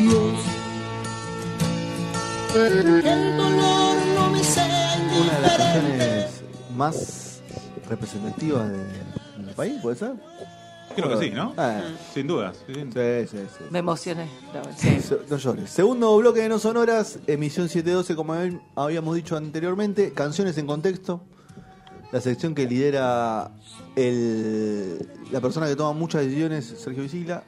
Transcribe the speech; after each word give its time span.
Dios 0.00 0.34
que 2.52 2.66
el 2.66 3.36
dolor 3.36 3.96
no 4.16 4.30
me 4.30 4.42
sea 4.42 4.96
Una 5.20 5.34
de 5.36 5.40
las 5.42 5.56
canciones 5.56 6.26
más 6.76 7.40
representativas 7.88 8.68
de- 8.70 9.44
del 9.44 9.54
país, 9.54 9.74
¿puede 9.82 9.96
ser? 9.96 10.12
Creo 10.96 11.08
que 11.18 11.24
sí, 11.26 11.30
¿no? 11.30 11.54
Ah, 11.56 11.82
Sin 12.12 12.26
dudas. 12.26 12.56
sí, 12.66 12.74
sí. 12.74 12.80
sí, 12.82 13.26
sí, 13.30 13.38
sí. 13.58 13.64
Me 13.70 13.78
emocioné. 13.78 14.26
No, 14.52 14.62
sí. 14.76 15.00
Se- 15.00 15.18
No 15.30 15.36
llores. 15.36 15.70
Segundo 15.70 16.16
bloque 16.16 16.40
de 16.40 16.48
No 16.48 16.58
Sonoras, 16.58 17.20
emisión 17.28 17.68
712, 17.68 18.16
como 18.16 18.34
hab- 18.34 18.60
habíamos 18.74 19.14
dicho 19.14 19.36
anteriormente, 19.36 20.12
canciones 20.12 20.58
en 20.58 20.66
contexto. 20.66 21.22
La 22.10 22.20
sección 22.20 22.56
que 22.56 22.66
lidera 22.66 23.52
el, 23.94 25.08
la 25.30 25.40
persona 25.40 25.68
que 25.68 25.76
toma 25.76 25.96
muchas 25.96 26.22
decisiones, 26.24 26.64
Sergio 26.66 27.04
Visila. 27.04 27.44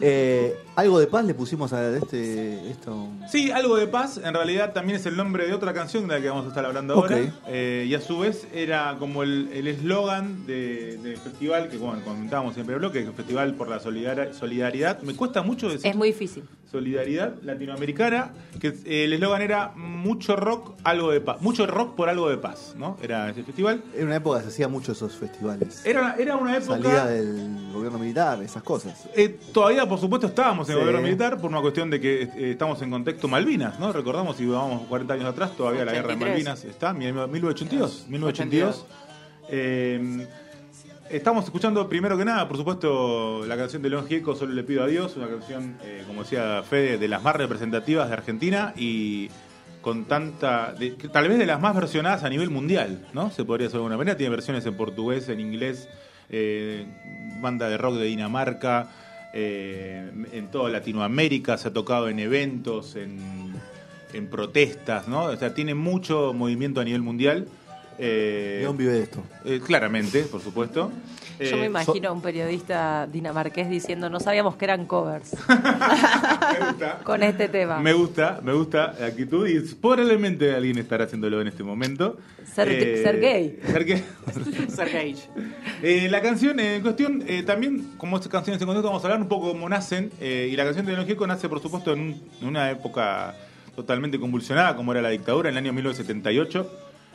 Eh, 0.00 0.56
algo 0.76 0.98
de 0.98 1.06
paz 1.06 1.24
le 1.24 1.34
pusimos 1.34 1.72
a 1.72 1.96
este 1.96 2.70
esto. 2.70 3.08
Sí, 3.30 3.50
algo 3.50 3.76
de 3.76 3.86
paz, 3.86 4.20
en 4.22 4.34
realidad 4.34 4.72
también 4.72 4.96
es 4.98 5.06
el 5.06 5.16
nombre 5.16 5.46
de 5.46 5.54
otra 5.54 5.72
canción 5.72 6.06
de 6.08 6.14
la 6.14 6.20
que 6.20 6.28
vamos 6.28 6.44
a 6.46 6.48
estar 6.48 6.64
hablando 6.64 6.94
ahora. 6.94 7.18
Eh, 7.46 7.86
y 7.88 7.94
a 7.94 8.00
su 8.00 8.18
vez 8.18 8.46
era 8.52 8.96
como 8.98 9.22
el 9.22 9.48
el 9.52 9.66
eslogan 9.68 10.46
de- 10.46 10.98
del 11.02 11.16
festival, 11.18 11.68
que 11.68 11.76
bueno, 11.76 12.02
comentábamos 12.04 12.54
siempre 12.54 12.74
en 12.74 12.82
el 12.82 12.88
bloque, 12.88 12.98
que 12.98 13.04
es 13.04 13.08
el 13.10 13.14
Festival 13.14 13.54
por 13.54 13.68
la 13.68 13.78
solidar- 13.80 14.32
Solidaridad. 14.34 15.00
Me 15.02 15.14
cuesta 15.14 15.42
mucho 15.42 15.68
decir 15.68 15.86
Es 15.90 15.96
muy 15.96 16.08
difícil. 16.08 16.44
Solidaridad 16.70 17.34
Latinoamericana, 17.42 18.32
que 18.60 18.68
eh, 18.84 19.04
el 19.04 19.12
eslogan 19.12 19.42
era 19.42 19.68
mucho 19.76 20.34
rock, 20.34 20.72
algo 20.82 21.12
de 21.12 21.20
paz. 21.20 21.40
Mucho 21.40 21.66
rock 21.66 21.94
por 21.94 22.08
algo 22.08 22.28
de 22.28 22.36
paz, 22.36 22.74
¿no? 22.76 22.96
Era 23.00 23.30
ese 23.30 23.44
festival. 23.44 23.82
En 23.96 24.06
una 24.06 24.16
época 24.16 24.42
se 24.42 24.48
hacía 24.48 24.66
mucho 24.66 24.90
esos 24.92 25.14
festivales. 25.14 25.86
Era, 25.86 26.16
era 26.18 26.36
una 26.36 26.56
época... 26.56 26.74
Salida 26.82 27.06
del 27.06 27.72
gobierno 27.72 27.98
militar, 28.00 28.42
esas 28.42 28.62
cosas. 28.64 29.04
Eh, 29.14 29.38
todavía, 29.52 29.86
por 29.88 29.98
supuesto, 29.98 30.26
estábamos 30.26 30.68
en 30.68 30.74
el 30.74 30.78
Sí. 30.78 30.84
gobierno 30.86 31.02
militar 31.06 31.38
por 31.40 31.50
una 31.50 31.60
cuestión 31.60 31.90
de 31.90 32.00
que 32.00 32.22
eh, 32.22 32.30
estamos 32.50 32.80
en 32.82 32.90
contexto 32.90 33.28
Malvinas, 33.28 33.78
¿no? 33.78 33.92
Recordamos, 33.92 34.36
si 34.36 34.46
vamos 34.46 34.82
40 34.88 35.14
años 35.14 35.26
atrás, 35.26 35.52
todavía 35.56 35.84
la 35.84 35.92
guerra 35.92 36.08
de 36.08 36.14
83. 36.14 36.30
Malvinas 36.30 36.64
está, 36.64 36.92
1982. 36.92 38.06
1982. 38.08 38.86
Eh, 39.50 40.26
estamos 41.10 41.44
escuchando, 41.44 41.88
primero 41.88 42.16
que 42.16 42.24
nada, 42.24 42.48
por 42.48 42.56
supuesto, 42.56 43.44
la 43.46 43.56
canción 43.56 43.82
de 43.82 43.90
León 43.90 44.06
Gieco, 44.06 44.34
Solo 44.34 44.52
le 44.52 44.64
pido 44.64 44.82
a 44.82 44.86
Dios, 44.86 45.16
una 45.16 45.28
canción, 45.28 45.76
eh, 45.84 46.02
como 46.06 46.22
decía 46.22 46.62
Fede, 46.68 46.98
de 46.98 47.08
las 47.08 47.22
más 47.22 47.36
representativas 47.36 48.08
de 48.08 48.14
Argentina 48.14 48.72
y 48.76 49.28
con 49.82 50.06
tanta, 50.06 50.72
de- 50.72 50.96
que 50.96 51.08
tal 51.08 51.28
vez 51.28 51.38
de 51.38 51.44
las 51.44 51.60
más 51.60 51.74
versionadas 51.76 52.24
a 52.24 52.30
nivel 52.30 52.48
mundial, 52.48 53.06
¿no? 53.12 53.30
Se 53.30 53.44
podría 53.44 53.66
decir 53.66 53.74
de 53.74 53.78
alguna 53.80 53.98
manera, 53.98 54.16
tiene 54.16 54.30
versiones 54.30 54.64
en 54.64 54.74
portugués, 54.76 55.28
en 55.28 55.40
inglés, 55.40 55.88
eh, 56.30 56.86
banda 57.42 57.68
de 57.68 57.76
rock 57.76 57.96
de 57.96 58.06
Dinamarca, 58.06 58.88
eh, 59.34 60.10
en 60.32 60.46
toda 60.48 60.70
Latinoamérica, 60.70 61.58
se 61.58 61.68
ha 61.68 61.72
tocado 61.72 62.08
en 62.08 62.20
eventos, 62.20 62.94
en, 62.94 63.18
en 64.12 64.28
protestas, 64.28 65.08
¿no? 65.08 65.24
O 65.24 65.36
sea, 65.36 65.52
tiene 65.54 65.74
mucho 65.74 66.32
movimiento 66.32 66.80
a 66.80 66.84
nivel 66.84 67.02
mundial. 67.02 67.48
Eh, 67.98 68.58
León 68.62 68.76
vive 68.76 68.92
de 68.92 69.02
esto. 69.02 69.22
eh, 69.44 69.60
claramente, 69.64 70.22
por 70.22 70.40
supuesto. 70.40 70.92
Yo 71.40 71.56
Eh, 71.56 71.60
me 71.60 71.66
imagino 71.66 72.08
a 72.08 72.12
un 72.12 72.22
periodista 72.22 73.06
dinamarqués 73.10 73.68
diciendo, 73.68 74.08
no 74.08 74.20
sabíamos 74.20 74.54
que 74.56 74.64
eran 74.66 74.86
covers 74.86 75.32
me 75.48 76.66
gusta. 76.66 77.00
con 77.04 77.22
este 77.22 77.48
tema. 77.48 77.80
Me 77.80 77.92
gusta, 77.92 78.40
me 78.42 78.52
gusta 78.52 78.94
la 78.98 79.06
actitud 79.06 79.46
y 79.48 79.58
probablemente 79.74 80.54
alguien 80.54 80.78
estará 80.78 81.04
haciéndolo 81.04 81.40
en 81.40 81.48
este 81.48 81.62
momento. 81.64 82.16
Ser- 82.54 83.02
ser 83.02 83.20
gay. 83.20 83.58
Ser 83.66 83.84
gay. 83.84 84.04
Sergei. 84.68 85.16
Eh, 85.82 86.08
la 86.10 86.20
canción 86.22 86.60
en 86.60 86.82
cuestión, 86.82 87.24
eh, 87.26 87.42
también, 87.42 87.94
como 87.96 88.16
estas 88.16 88.30
canciones 88.30 88.60
en 88.62 88.66
contexto, 88.66 88.88
vamos 88.88 89.02
a 89.02 89.06
hablar 89.08 89.20
un 89.20 89.28
poco 89.28 89.52
cómo 89.52 89.68
nacen. 89.68 90.10
eh, 90.20 90.48
y 90.52 90.56
la 90.56 90.64
canción 90.64 90.86
de 90.86 90.92
León 90.92 91.06
Gieco 91.06 91.26
nace, 91.26 91.48
por 91.48 91.60
supuesto, 91.60 91.92
en, 91.92 92.00
un- 92.00 92.22
en 92.40 92.48
una 92.48 92.70
época 92.70 93.34
totalmente 93.74 94.20
convulsionada, 94.20 94.76
como 94.76 94.92
era 94.92 95.02
la 95.02 95.08
dictadura, 95.08 95.48
en 95.48 95.54
el 95.56 95.64
año 95.64 95.72
1978. 95.72 96.70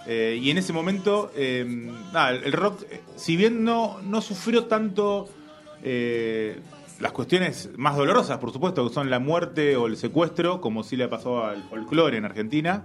Eh, 0.08 0.40
y 0.42 0.50
en 0.50 0.58
ese 0.58 0.74
momento, 0.74 1.32
eh, 1.36 1.66
nada, 2.14 2.32
el 2.32 2.44
el 2.46 2.54
rock, 2.54 2.84
eh, 2.90 3.02
si 3.16 3.36
bien 3.36 3.64
no, 3.64 4.00
no 4.04 4.22
sufrió 4.22 4.66
tanto 4.66 5.28
eh, 5.84 6.60
las 7.00 7.12
cuestiones 7.14 7.70
más 7.78 7.96
dolorosas, 7.96 8.40
por 8.40 8.52
supuesto, 8.52 8.86
que 8.88 8.94
son 8.94 9.10
la 9.10 9.20
muerte 9.20 9.78
o 9.78 9.88
el 9.88 9.96
secuestro, 9.96 10.60
como 10.60 10.84
sí 10.84 10.98
le 10.98 11.08
pasó 11.08 11.46
al 11.46 11.64
folclore 11.64 12.18
en 12.18 12.26
Argentina, 12.26 12.84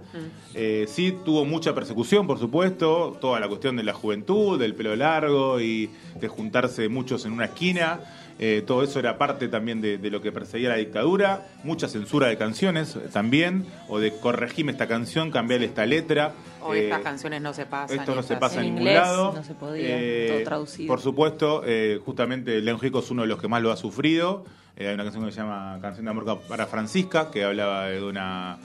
eh, 0.53 0.85
sí 0.87 1.13
tuvo 1.25 1.43
mucha 1.43 1.75
persecución, 1.75 2.25
por 2.25 2.39
supuesto, 2.39 3.17
toda 3.19 3.39
la 3.41 3.49
cuestión 3.49 3.75
de 3.75 3.83
la 3.83 3.93
juventud, 3.93 4.57
del 4.57 4.73
pelo 4.73 4.95
largo 4.95 5.59
y 5.59 5.89
de 6.19 6.27
juntarse 6.29 6.87
muchos 6.87 7.25
en 7.25 7.33
una 7.33 7.45
esquina. 7.45 7.99
Eh, 8.37 8.63
todo 8.65 8.83
eso 8.83 8.99
era 8.99 9.17
parte 9.17 9.47
también 9.47 9.81
de, 9.81 9.97
de 9.97 10.09
lo 10.11 10.21
que 10.21 10.31
perseguía 10.31 10.69
la 10.69 10.75
dictadura, 10.75 11.47
mucha 11.63 11.87
censura 11.87 12.27
de 12.27 12.37
canciones 12.37 12.95
eh, 12.95 13.09
también, 13.11 13.65
o 13.87 13.99
de 13.99 14.11
corregime 14.17 14.71
esta 14.71 14.87
canción, 14.87 15.31
cambiarle 15.31 15.67
esta 15.67 15.85
letra. 15.85 16.33
Eh, 16.73 16.85
estas 16.85 17.01
canciones 17.01 17.41
no 17.41 17.53
se 17.53 17.65
pasan. 17.65 17.99
esto 17.99 18.15
no 18.15 18.23
se 18.23 18.35
pasa 18.37 18.55
en, 18.55 18.61
En 18.61 18.65
ningún 18.75 18.81
inglés 18.81 19.01
lado. 19.03 19.33
no 19.33 19.43
se 19.43 19.53
podía, 19.53 20.27
todo 20.27 20.43
traducido. 20.43 20.87
Por 20.87 21.01
supuesto, 21.01 21.61
eh, 21.65 21.99
justamente 22.03 22.59
León 22.61 22.79
Gieco 22.79 22.99
es 22.99 23.09
uno 23.11 23.21
de 23.21 23.27
los 23.27 23.39
que 23.39 23.47
más 23.47 23.61
lo 23.61 23.71
ha 23.71 23.77
sufrido. 23.77 24.43
Eh, 24.75 24.87
hay 24.87 24.93
una 24.93 25.03
canción 25.03 25.25
que 25.25 25.31
se 25.31 25.39
llama 25.39 25.77
Canción 25.81 26.05
de 26.05 26.11
Amor 26.11 26.39
para 26.49 26.65
Francisca, 26.65 27.31
que 27.31 27.43
hablaba 27.45 27.87
de 27.87 28.03
una 28.03 28.57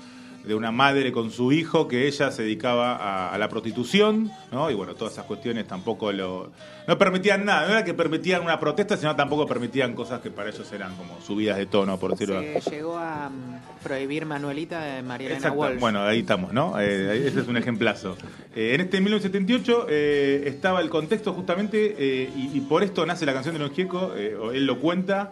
de 0.44 0.54
una 0.54 0.70
madre 0.70 1.12
con 1.12 1.30
su 1.30 1.52
hijo 1.52 1.88
que 1.88 2.06
ella 2.06 2.30
se 2.30 2.42
dedicaba 2.42 2.96
a, 2.96 3.34
a 3.34 3.38
la 3.38 3.48
prostitución, 3.48 4.30
¿no? 4.52 4.70
Y 4.70 4.74
bueno, 4.74 4.94
todas 4.94 5.12
esas 5.14 5.26
cuestiones 5.26 5.66
tampoco 5.66 6.12
lo 6.12 6.50
no 6.90 6.98
permitían 6.98 7.44
nada, 7.44 7.66
no 7.66 7.72
era 7.72 7.84
que 7.84 7.94
permitían 7.94 8.42
una 8.42 8.58
protesta, 8.58 8.96
sino 8.96 9.14
tampoco 9.14 9.46
permitían 9.46 9.94
cosas 9.94 10.20
que 10.20 10.32
para 10.32 10.50
ellos 10.50 10.72
eran 10.72 10.96
como 10.96 11.20
subidas 11.20 11.56
de 11.56 11.66
tono, 11.66 11.98
por 12.00 12.10
decirlo 12.10 12.40
Se 12.60 12.68
llegó 12.68 12.96
a 12.96 13.28
mm, 13.28 13.82
prohibir 13.84 14.26
Manuelita 14.26 14.80
de 14.80 15.02
María 15.02 15.28
Elena. 15.28 15.52
Walsh. 15.52 15.78
Bueno, 15.78 16.02
ahí 16.02 16.18
estamos, 16.18 16.52
¿no? 16.52 16.80
Eh, 16.80 17.28
ese 17.28 17.42
es 17.42 17.46
un 17.46 17.56
ejemplazo. 17.56 18.16
Eh, 18.56 18.74
en 18.74 18.80
este 18.80 19.00
1978 19.00 19.86
eh, 19.88 20.42
estaba 20.46 20.80
el 20.80 20.90
contexto 20.90 21.32
justamente, 21.32 22.30
y, 22.34 22.50
y 22.56 22.60
por 22.62 22.82
esto 22.82 23.06
nace 23.06 23.24
la 23.24 23.34
canción 23.34 23.54
de 23.54 23.60
León 23.60 23.72
Gieco, 23.72 24.14
él 24.16 24.66
lo 24.66 24.80
cuenta, 24.80 25.30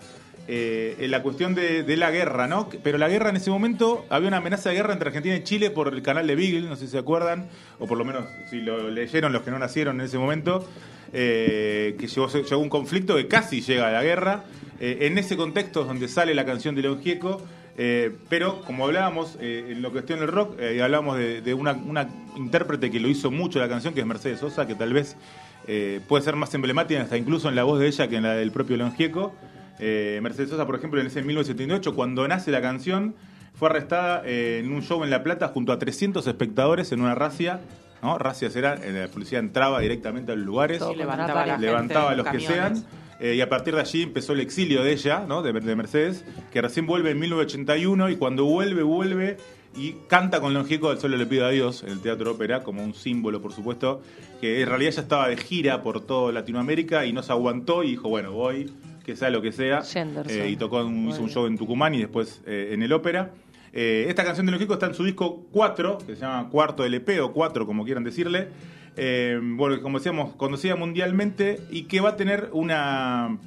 eh, 0.51 0.97
en 1.01 1.11
la 1.11 1.23
cuestión 1.23 1.55
de, 1.55 1.85
la 1.99 2.11
guerra, 2.11 2.47
¿no? 2.47 2.71
Pero 2.83 2.97
la 2.97 3.11
guerra 3.11 3.29
en 3.29 3.37
ese 3.37 3.51
momento, 3.51 4.07
había 4.09 4.29
una 4.29 4.39
amenaza 4.39 4.71
de 4.71 4.77
guerra 4.77 4.95
entre 4.95 5.09
Argentina 5.09 5.37
y 5.37 5.45
Chile 5.45 5.69
por 5.69 5.93
el 5.93 6.01
canal 6.01 6.27
de 6.27 6.35
Beagle, 6.37 6.63
no 6.63 6.75
sé 6.75 6.87
si 6.87 6.93
se 6.93 6.99
acuerdan, 6.99 7.51
o 7.79 7.87
por 7.87 7.99
lo 7.99 8.05
menos 8.07 8.25
si 8.49 8.63
lo 8.63 8.91
leyeron 8.91 9.35
los 9.35 9.43
que 9.43 9.51
no 9.51 9.59
nacieron 9.59 10.01
en 10.01 10.07
ese 10.07 10.17
momento, 10.17 10.67
eh, 11.13 11.97
que 12.01 12.07
llegó, 12.07 12.29
llegó 12.29 12.63
un 12.63 12.71
conflicto 12.71 13.15
que 13.17 13.29
casi 13.29 13.61
llega 13.61 13.89
a 13.89 13.91
la 13.91 14.03
guerra. 14.03 14.45
Eh, 14.81 15.01
en 15.03 15.19
ese 15.19 15.37
contexto 15.37 15.83
es 15.83 15.87
donde 15.87 16.09
sale 16.09 16.35
la 16.35 16.47
canción 16.47 16.75
de 16.75 16.81
León 16.81 17.03
pero 18.31 18.63
como 18.63 18.87
hablábamos 18.87 19.37
en 19.41 19.83
la 19.83 19.91
cuestión 19.91 20.19
del 20.19 20.29
rock, 20.29 20.59
hablábamos 20.83 21.19
de, 21.19 21.43
de 21.43 21.55
una, 21.55 21.79
intérprete 22.37 22.91
que 22.91 22.99
lo 23.01 23.09
hizo 23.09 23.31
mucho 23.31 23.59
la 23.59 23.69
canción, 23.69 23.93
que 23.93 24.01
es 24.01 24.07
Mercedes 24.07 24.41
Sosa, 24.41 24.67
que 24.67 24.75
tal 24.75 24.95
vez 24.95 25.15
puede 26.09 26.25
ser 26.25 26.35
más 26.37 26.53
emblemática 26.55 27.03
hasta 27.03 27.19
incluso 27.19 27.51
en 27.51 27.55
la 27.55 27.65
voz 27.65 27.79
de 27.79 27.87
ella 27.87 28.09
que 28.09 28.17
en 28.17 28.23
la 28.23 28.33
del 28.33 28.51
propio 28.51 28.79
León. 28.79 28.95
Eh, 29.79 30.21
Mercedes 30.23 30.51
Sosa, 30.51 30.67
por 30.67 30.77
ejemplo, 30.77 31.01
en 31.01 31.07
ese 31.07 31.23
1978, 31.23 31.95
cuando 31.95 32.27
nace 32.27 32.51
la 32.51 32.61
canción, 32.61 33.15
fue 33.55 33.69
arrestada 33.69 34.23
eh, 34.25 34.61
en 34.65 34.73
un 34.73 34.83
show 34.83 35.03
en 35.03 35.11
La 35.11 35.23
Plata 35.23 35.49
junto 35.49 35.73
a 35.73 35.79
300 35.79 36.27
espectadores 36.27 36.93
en 36.93 37.01
una 37.01 37.15
racia. 37.15 37.61
¿no? 38.03 38.17
Racias 38.17 38.55
era, 38.55 38.75
eh, 38.75 38.93
la 38.93 39.09
policía 39.09 39.41
entraba 39.41 39.81
directamente 39.81 40.31
a 40.31 40.37
los 40.37 40.47
lugares 40.47 40.81
levantaba 40.97 41.43
a 41.43 41.47
la 41.47 41.53
gente 41.55 41.67
levantaba 41.67 42.11
a 42.11 42.13
en 42.13 42.19
los 42.19 42.29
que 42.29 42.39
sean. 42.41 42.85
eh, 43.19 43.35
y 43.35 43.41
a 43.41 43.49
partir 43.49 43.75
de 43.75 43.81
allí 43.81 44.03
empezó 44.03 44.35
el 44.35 44.41
exilio 44.41 44.85
de 44.85 44.93
ella, 44.93 45.25
¿no? 45.27 45.43
de, 45.43 45.53
de 45.53 45.75
Mercedes, 45.75 46.25
que 46.53 46.63
recién 46.63 46.87
vuelve 46.87 47.11
en 47.11 47.19
1981 47.19 48.11
y 48.11 48.17
cuando 48.17 48.45
vuelve, 48.45 48.85
vuelve 48.85 49.39
y 49.77 49.95
canta 50.09 50.41
con 50.41 50.55
Longico 50.55 50.91
del 50.91 50.99
Solo 50.99 51.17
le 51.17 51.27
pido 51.27 51.47
a 51.47 51.51
Dios 51.51 51.83
en 51.83 51.91
el 51.91 52.01
Teatro 52.01 52.33
Ópera, 52.33 52.63
como 52.63 52.83
un 52.83 52.95
símbolo, 52.95 53.43
por 53.43 53.53
supuesto, 53.53 54.03
que 54.41 54.63
en 54.63 54.69
realidad 54.69 54.93
ya 54.93 55.03
estaba 55.03 55.29
de 55.29 55.37
gira 55.37 55.83
por 55.83 56.01
toda 56.01 56.33
Latinoamérica 56.33 57.07
y 57.07 57.13
no 57.13 57.23
se 57.23 57.33
aguantó 57.33 57.83
y 57.83 57.91
dijo, 57.91 58.09
bueno, 58.09 58.33
voy, 58.33 58.73
que 59.09 59.17
sea 59.17 59.31
lo 59.31 59.41
que 59.41 59.53
sea. 59.53 59.81
Eh, 60.29 60.51
y 60.51 60.57
tocó 60.57 60.85
un, 60.85 61.09
hizo 61.09 61.23
un 61.23 61.31
show 61.31 61.47
en 61.47 61.57
Tucumán 61.57 61.95
y 61.95 62.01
después 62.01 62.43
eh, 62.45 62.73
en 62.73 62.83
el 62.83 62.93
Ópera. 62.93 63.31
Eh, 63.73 64.05
esta 64.07 64.23
canción 64.23 64.45
de 64.45 64.53
Longico 64.53 64.75
está 64.75 64.85
en 64.85 64.93
su 64.93 65.03
disco 65.03 65.47
4, 65.51 65.97
que 66.07 66.15
se 66.15 66.21
llama 66.21 66.51
Cuarto 66.51 66.85
LP 66.85 67.19
o 67.23 67.33
4, 67.33 67.65
como 67.65 67.87
quieran 67.87 68.05
decirle. 68.05 68.49
Bueno, 68.95 69.81
como 69.81 69.97
decíamos, 69.97 70.35
conocida 70.35 70.77
mundialmente 70.77 71.59
y 71.71 71.85
que 71.85 72.03
va 72.03 72.11
a 72.11 72.17
tener 72.17 72.51
una, 72.53 73.39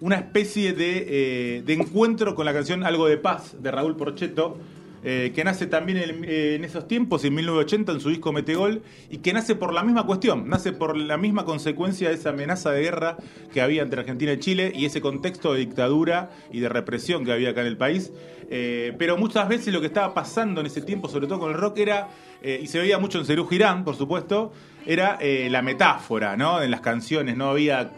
una 0.00 0.16
especie 0.16 0.72
de, 0.72 1.62
de 1.64 1.72
encuentro 1.74 2.34
con 2.34 2.44
la 2.44 2.52
canción 2.52 2.82
Algo 2.82 3.06
de 3.06 3.16
Paz 3.16 3.62
de 3.62 3.70
Raúl 3.70 3.94
Porchetto, 3.94 4.58
eh, 5.04 5.32
que 5.34 5.44
nace 5.44 5.66
también 5.66 5.98
en, 5.98 6.24
eh, 6.24 6.56
en 6.56 6.64
esos 6.64 6.88
tiempos, 6.88 7.24
en 7.24 7.34
1980, 7.34 7.92
en 7.92 8.00
su 8.00 8.08
disco 8.08 8.32
Metegol, 8.32 8.82
y 9.10 9.18
que 9.18 9.32
nace 9.32 9.54
por 9.54 9.72
la 9.72 9.84
misma 9.84 10.04
cuestión, 10.04 10.48
nace 10.48 10.72
por 10.72 10.96
la 10.96 11.16
misma 11.16 11.44
consecuencia 11.44 12.08
de 12.08 12.16
esa 12.16 12.30
amenaza 12.30 12.72
de 12.72 12.82
guerra 12.82 13.16
que 13.52 13.60
había 13.60 13.82
entre 13.82 14.00
Argentina 14.00 14.32
y 14.32 14.38
Chile 14.38 14.72
y 14.74 14.86
ese 14.86 15.00
contexto 15.00 15.52
de 15.52 15.60
dictadura 15.60 16.30
y 16.52 16.58
de 16.60 16.68
represión 16.68 17.24
que 17.24 17.32
había 17.32 17.50
acá 17.50 17.60
en 17.60 17.68
el 17.68 17.76
país. 17.76 18.12
Eh, 18.50 18.94
pero 18.98 19.16
muchas 19.16 19.48
veces 19.48 19.72
lo 19.72 19.80
que 19.80 19.86
estaba 19.86 20.14
pasando 20.14 20.60
en 20.60 20.66
ese 20.66 20.82
tiempo, 20.82 21.08
sobre 21.08 21.28
todo 21.28 21.38
con 21.38 21.52
el 21.52 21.58
rock, 21.58 21.78
era, 21.78 22.08
y 22.42 22.66
se 22.66 22.78
veía 22.78 22.98
mucho 22.98 23.18
en 23.18 23.24
Cerú 23.24 23.46
Girán, 23.46 23.84
por 23.84 23.94
supuesto, 23.96 24.52
era 24.86 25.18
la 25.20 25.60
metáfora, 25.60 26.36
¿no? 26.36 26.62
En 26.62 26.70
las 26.70 26.80
canciones, 26.80 27.36
no 27.36 27.50
había, 27.50 27.92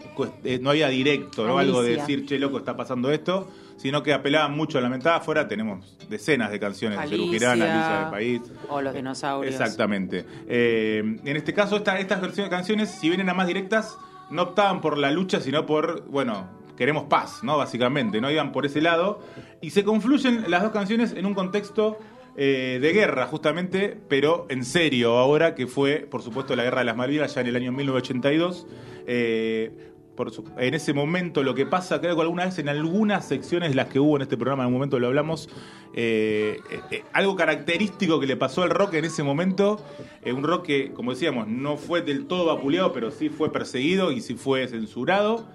no 0.61 0.71
había 0.71 0.89
directo, 0.89 1.47
¿no? 1.47 1.59
Algo 1.59 1.83
de 1.83 1.97
decir, 1.97 2.27
che, 2.27 2.39
loco, 2.39 2.59
está 2.59 2.77
pasando 2.77 3.13
esto, 3.13 3.49
sino 3.81 4.03
que 4.03 4.13
apelaban 4.13 4.53
mucho 4.55 4.77
a 4.77 4.81
la 4.83 4.91
metáfora. 4.91 5.49
Tenemos 5.49 5.97
decenas 6.11 6.51
de 6.51 6.61
canciones 6.61 7.01
de 7.01 7.09
Cerú 7.09 7.31
Girán, 7.31 7.63
Alicia 7.63 8.01
del 8.01 8.11
País. 8.11 8.43
O 8.69 8.83
los 8.83 8.93
dinosaurios. 8.95 9.55
Exactamente. 9.55 10.27
Eh, 10.49 10.99
en 11.25 11.37
este 11.37 11.55
caso, 11.55 11.77
esta- 11.77 11.99
estas 11.99 12.21
versiones 12.21 12.51
de 12.51 12.57
canciones, 12.57 12.91
si 12.91 13.09
bien 13.09 13.21
eran 13.23 13.37
más 13.37 13.47
directas, 13.47 13.97
no 14.31 14.43
optaban 14.43 14.83
por 14.83 14.99
la 14.99 15.11
lucha, 15.11 15.41
sino 15.41 15.65
por, 15.65 16.05
bueno, 16.11 16.47
queremos 16.77 17.05
paz, 17.05 17.43
¿no? 17.43 17.57
Básicamente, 17.57 18.21
no 18.21 18.31
iban 18.31 18.53
por 18.53 18.67
ese 18.67 18.83
lado. 18.83 19.21
Y 19.63 19.71
se 19.71 19.83
confluyen 19.83 20.45
las 20.51 20.63
dos 20.63 20.73
canciones 20.73 21.13
en 21.15 21.25
un 21.25 21.33
contexto 21.35 21.99
eh, 22.37 22.79
de 22.81 22.93
guerra, 22.93 23.27
justamente, 23.27 23.99
pero 24.09 24.47
en 24.51 24.65
serio 24.65 25.19
ahora, 25.19 25.55
que 25.55 25.67
fue, 25.67 26.07
por 26.11 26.23
supuesto, 26.23 26.55
la 26.55 26.63
guerra 26.63 26.79
de 26.79 26.85
las 26.85 26.97
Malvinas 26.97 27.35
ya 27.35 27.41
en 27.41 27.49
el 27.49 27.57
año 27.57 27.73
1982. 27.73 28.67
Eh, 29.07 29.90
por 30.21 30.31
su- 30.33 30.45
en 30.59 30.75
ese 30.75 30.93
momento 30.93 31.43
lo 31.43 31.55
que 31.55 31.65
pasa, 31.65 31.99
creo 31.99 32.15
que 32.15 32.21
alguna 32.21 32.45
vez 32.45 32.59
en 32.59 32.69
algunas 32.69 33.27
secciones 33.27 33.71
de 33.71 33.75
las 33.75 33.87
que 33.89 33.99
hubo 34.01 34.17
en 34.17 34.23
este 34.23 34.37
programa, 34.37 34.65
en 34.65 34.67
un 34.67 34.75
momento 34.75 34.99
lo 34.99 35.07
hablamos, 35.07 35.49
eh, 35.95 36.59
eh, 36.71 36.81
eh, 36.91 37.05
algo 37.15 37.37
característico 37.37 38.21
que 38.21 38.27
le 38.27 38.37
pasó 38.37 38.63
al 38.63 38.69
rock 38.69 38.93
en 38.95 39.07
ese 39.07 39.23
momento, 39.23 39.83
eh, 40.23 40.35
un 40.35 40.43
rock 40.45 40.67
que, 40.67 40.93
como 40.93 41.13
decíamos, 41.13 41.49
no 41.49 41.79
fue 41.79 42.03
del 42.03 42.27
todo 42.27 42.45
vapuleado, 42.55 42.93
pero 42.93 43.11
sí 43.11 43.31
fue 43.31 43.51
perseguido 43.51 44.13
y 44.13 44.21
sí 44.21 44.35
fue 44.35 44.69
censurado. 44.69 45.49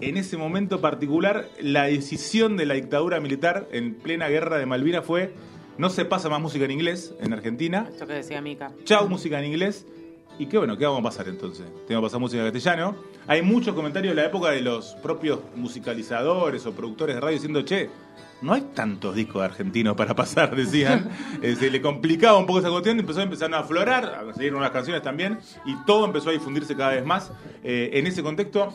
En 0.00 0.16
ese 0.16 0.36
momento 0.36 0.80
particular, 0.80 1.48
la 1.60 1.84
decisión 1.84 2.56
de 2.56 2.66
la 2.66 2.74
dictadura 2.74 3.18
militar 3.18 3.68
en 3.72 3.94
plena 3.96 4.28
guerra 4.28 4.58
de 4.58 4.64
Malvinas 4.64 5.04
fue, 5.04 5.32
no 5.76 5.90
se 5.90 6.04
pasa 6.04 6.28
más 6.28 6.40
música 6.40 6.64
en 6.66 6.70
inglés 6.70 7.14
en 7.20 7.32
Argentina, 7.32 7.86
Esto 7.90 8.06
que 8.06 8.12
decía 8.12 8.40
Mica. 8.40 8.70
Chau, 8.84 9.08
música 9.08 9.40
en 9.40 9.46
inglés. 9.46 9.86
Y 10.38 10.46
qué 10.46 10.56
bueno, 10.56 10.76
¿qué 10.78 10.84
vamos 10.84 11.00
a 11.00 11.02
pasar 11.02 11.28
entonces? 11.28 11.66
Tengo 11.88 12.00
que 12.00 12.06
pasar 12.06 12.20
música 12.20 12.46
en 12.46 12.52
castellano. 12.52 12.94
Hay 13.26 13.42
muchos 13.42 13.74
comentarios 13.74 14.14
de 14.14 14.22
la 14.22 14.28
época 14.28 14.50
de 14.50 14.60
los 14.60 14.94
propios 15.02 15.40
musicalizadores 15.56 16.64
o 16.64 16.72
productores 16.72 17.16
de 17.16 17.20
radio 17.20 17.34
diciendo, 17.34 17.62
che, 17.62 17.90
no 18.40 18.52
hay 18.52 18.60
tantos 18.72 19.16
discos 19.16 19.42
argentinos 19.42 19.96
para 19.96 20.14
pasar, 20.14 20.54
decían. 20.56 21.10
Eh, 21.42 21.56
se 21.56 21.70
le 21.70 21.82
complicaba 21.82 22.38
un 22.38 22.46
poco 22.46 22.60
esa 22.60 22.70
cuestión, 22.70 23.00
empezó 23.00 23.18
a 23.18 23.24
empezar 23.24 23.52
a 23.52 23.58
aflorar, 23.58 24.04
a 24.30 24.32
seguir 24.32 24.54
unas 24.54 24.70
canciones 24.70 25.02
también, 25.02 25.40
y 25.66 25.74
todo 25.84 26.04
empezó 26.04 26.30
a 26.30 26.32
difundirse 26.32 26.76
cada 26.76 26.92
vez 26.92 27.04
más. 27.04 27.32
Eh, 27.64 27.90
en 27.94 28.06
ese 28.06 28.22
contexto, 28.22 28.72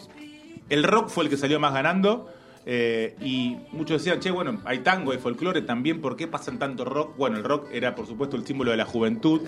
el 0.68 0.84
rock 0.84 1.08
fue 1.08 1.24
el 1.24 1.30
que 1.30 1.38
salió 1.38 1.62
más 1.62 1.74
ganando. 1.74 2.30
Eh, 2.66 3.16
y 3.22 3.58
muchos 3.72 4.04
decían, 4.04 4.20
che, 4.20 4.32
bueno, 4.32 4.62
hay 4.66 4.80
tango, 4.80 5.12
hay 5.12 5.18
folclore 5.18 5.62
también, 5.62 6.00
¿por 6.02 6.16
qué 6.16 6.28
pasan 6.28 6.60
tanto 6.60 6.86
rock? 6.86 7.18
Bueno, 7.18 7.38
el 7.38 7.44
rock 7.44 7.68
era, 7.72 7.96
por 7.96 8.08
supuesto, 8.08 8.38
el 8.38 8.46
símbolo 8.46 8.72
de 8.72 8.78
la 8.78 8.86
juventud 8.86 9.42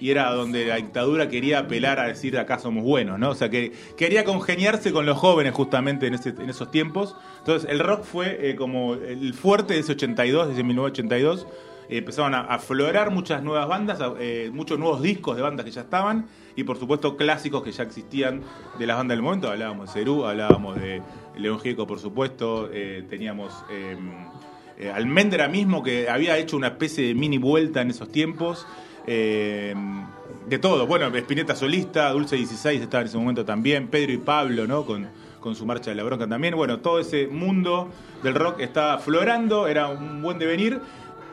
y 0.00 0.10
era 0.10 0.30
donde 0.32 0.66
la 0.66 0.76
dictadura 0.76 1.28
quería 1.28 1.60
apelar 1.60 1.98
a 1.98 2.08
decir 2.08 2.38
acá 2.38 2.58
somos 2.58 2.84
buenos, 2.84 3.18
¿no? 3.18 3.30
O 3.30 3.34
sea, 3.34 3.48
que 3.48 3.72
quería 3.96 4.24
congeniarse 4.24 4.92
con 4.92 5.06
los 5.06 5.18
jóvenes 5.18 5.54
justamente 5.54 6.06
en, 6.06 6.14
esos 6.14 6.70
tiempos. 6.70 7.16
Entonces, 7.38 7.68
el 7.70 7.78
rock 7.78 8.04
fue 8.04 8.50
eh, 8.50 8.56
como 8.56 8.94
el 8.94 9.34
fuerte 9.34 9.74
de 9.74 9.80
ese 9.80 9.92
82, 9.92 10.48
desde 10.48 10.62
1982. 10.62 11.46
Eh, 11.88 11.98
empezaron 11.98 12.34
a 12.34 12.40
aflorar 12.40 13.10
muchas 13.10 13.42
nuevas 13.42 13.66
bandas, 13.66 13.98
eh, 14.20 14.50
muchos 14.52 14.78
nuevos 14.78 15.02
discos 15.02 15.36
de 15.36 15.42
bandas 15.42 15.64
que 15.64 15.72
ya 15.72 15.80
estaban 15.82 16.26
y 16.54 16.64
por 16.64 16.76
supuesto 16.76 17.16
clásicos 17.16 17.62
que 17.62 17.72
ya 17.72 17.84
existían 17.84 18.42
de 18.78 18.86
las 18.86 18.96
bandas 18.96 19.16
del 19.16 19.22
momento. 19.22 19.48
Hablábamos 19.48 19.86
de 19.86 20.00
Cerú, 20.00 20.26
hablábamos 20.26 20.76
de 20.76 21.02
León 21.38 21.58
Gieco, 21.60 21.86
por 21.86 21.98
supuesto, 21.98 22.68
eh, 22.72 23.04
teníamos 23.08 23.52
eh, 23.70 23.96
eh, 24.78 24.90
Almendra 24.90 25.48
mismo 25.48 25.82
que 25.82 26.08
había 26.08 26.36
hecho 26.38 26.56
una 26.56 26.68
especie 26.68 27.06
de 27.06 27.14
mini 27.14 27.38
vuelta 27.38 27.80
en 27.80 27.90
esos 27.90 28.10
tiempos. 28.10 28.66
eh, 29.06 29.74
de 30.48 30.58
todo, 30.58 30.86
bueno, 30.86 31.14
Espineta 31.14 31.54
solista, 31.54 32.10
Dulce 32.10 32.36
16 32.36 32.80
estaba 32.80 33.02
en 33.02 33.08
ese 33.08 33.18
momento 33.18 33.44
también, 33.44 33.88
Pedro 33.88 34.12
y 34.12 34.16
Pablo, 34.16 34.66
¿no? 34.66 34.84
Con, 34.86 35.08
con 35.40 35.54
su 35.54 35.66
marcha 35.66 35.90
de 35.90 35.96
la 35.96 36.04
bronca 36.04 36.26
también. 36.26 36.56
Bueno, 36.56 36.78
todo 36.80 37.00
ese 37.00 37.26
mundo 37.26 37.90
del 38.22 38.34
rock 38.34 38.60
estaba 38.60 38.94
aflorando, 38.94 39.68
era 39.68 39.88
un 39.88 40.22
buen 40.22 40.38
devenir, 40.38 40.80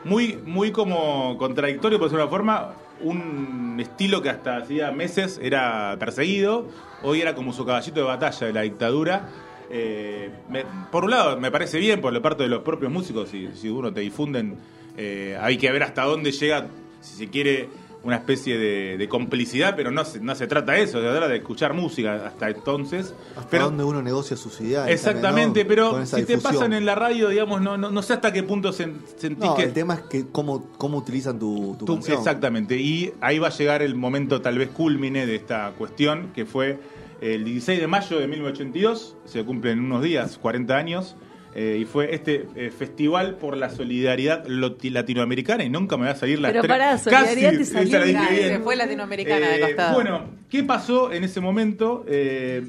muy, 0.04 0.38
muy 0.44 0.70
como 0.70 1.36
contradictorio, 1.38 1.98
por 1.98 2.08
decirlo 2.08 2.24
de 2.24 2.28
una 2.28 2.30
forma, 2.30 2.74
un 3.00 3.78
estilo 3.80 4.22
que 4.22 4.30
hasta 4.30 4.58
hacía 4.58 4.90
meses 4.92 5.40
era 5.42 5.96
perseguido, 5.98 6.66
hoy 7.02 7.20
era 7.20 7.34
como 7.34 7.52
su 7.52 7.64
caballito 7.64 8.00
de 8.00 8.06
batalla 8.06 8.46
de 8.46 8.52
la 8.52 8.62
dictadura. 8.62 9.28
Eh, 9.70 10.30
me- 10.50 10.64
por 10.92 11.04
un 11.04 11.10
lado, 11.10 11.38
me 11.40 11.50
parece 11.50 11.78
bien 11.78 12.00
por 12.00 12.12
la 12.12 12.22
parte 12.22 12.42
de 12.44 12.48
los 12.48 12.62
propios 12.62 12.90
músicos, 12.92 13.28
si, 13.30 13.48
si 13.54 13.68
uno 13.68 13.92
te 13.92 14.00
difunden, 14.00 14.56
eh, 14.96 15.36
hay 15.40 15.56
que 15.58 15.70
ver 15.72 15.82
hasta 15.82 16.04
dónde 16.04 16.32
llega, 16.32 16.66
si 17.00 17.16
se 17.16 17.28
quiere, 17.28 17.68
una 18.02 18.16
especie 18.16 18.56
de, 18.56 18.96
de 18.98 19.08
complicidad, 19.08 19.74
pero 19.74 19.90
no 19.90 20.04
se, 20.04 20.20
no 20.20 20.32
se 20.36 20.46
trata 20.46 20.72
de 20.72 20.82
eso, 20.82 21.00
se 21.00 21.08
trata 21.08 21.26
de 21.26 21.38
escuchar 21.38 21.72
música 21.74 22.24
hasta 22.26 22.48
entonces. 22.50 23.12
Hasta 23.36 23.50
pero, 23.50 23.64
donde 23.64 23.82
uno 23.82 24.00
negocia 24.00 24.36
sus 24.36 24.60
ideas. 24.60 24.88
Exactamente, 24.88 25.64
pero 25.64 26.06
si 26.06 26.22
te 26.24 26.38
pasan 26.38 26.72
en 26.72 26.86
la 26.86 26.94
radio, 26.94 27.28
digamos, 27.30 27.60
no, 27.62 27.76
no, 27.76 27.90
no 27.90 28.02
sé 28.02 28.12
hasta 28.12 28.32
qué 28.32 28.44
punto 28.44 28.68
sen- 28.72 28.98
sentís 29.16 29.46
No, 29.48 29.56
que... 29.56 29.64
el 29.64 29.72
tema 29.72 29.94
es 29.94 30.00
que 30.02 30.26
cómo, 30.30 30.68
cómo 30.78 30.98
utilizan 30.98 31.40
tu, 31.40 31.74
tu 31.80 31.84
Tú- 31.84 31.94
canción. 31.94 32.18
exactamente, 32.18 32.76
y 32.76 33.12
ahí 33.20 33.40
va 33.40 33.48
a 33.48 33.50
llegar 33.50 33.82
el 33.82 33.96
momento 33.96 34.40
tal 34.40 34.56
vez 34.58 34.68
culmine 34.68 35.26
de 35.26 35.34
esta 35.34 35.72
cuestión, 35.76 36.30
que 36.32 36.46
fue 36.46 36.78
el 37.20 37.44
16 37.44 37.80
de 37.80 37.86
mayo 37.86 38.18
de 38.18 38.26
1982, 38.26 39.16
se 39.24 39.44
cumplen 39.44 39.80
unos 39.80 40.02
días, 40.02 40.38
40 40.38 40.76
años, 40.76 41.16
eh, 41.54 41.78
y 41.80 41.84
fue 41.86 42.14
este 42.14 42.46
eh, 42.54 42.70
festival 42.70 43.36
por 43.36 43.56
la 43.56 43.70
solidaridad 43.70 44.46
latinoamericana, 44.46 45.64
y 45.64 45.70
nunca 45.70 45.96
me 45.96 46.04
va 46.04 46.12
a 46.12 46.16
salir 46.16 46.38
la 46.38 46.52
Pero 46.52 46.68
pará, 46.68 46.98
solidaridad 46.98 47.52
te 47.52 47.62
esa 47.62 47.72
salió 47.78 47.98
la 47.98 48.04
dije 48.04 48.34
bien. 48.34 48.48
se 48.48 48.58
fue 48.60 48.76
latinoamericana 48.76 49.48
de 49.48 49.56
Eh, 49.56 49.60
costado. 49.60 49.94
Bueno, 49.94 50.24
¿qué 50.50 50.62
pasó 50.64 51.12
en 51.12 51.24
ese 51.24 51.40
momento? 51.40 52.04
Eh, 52.08 52.62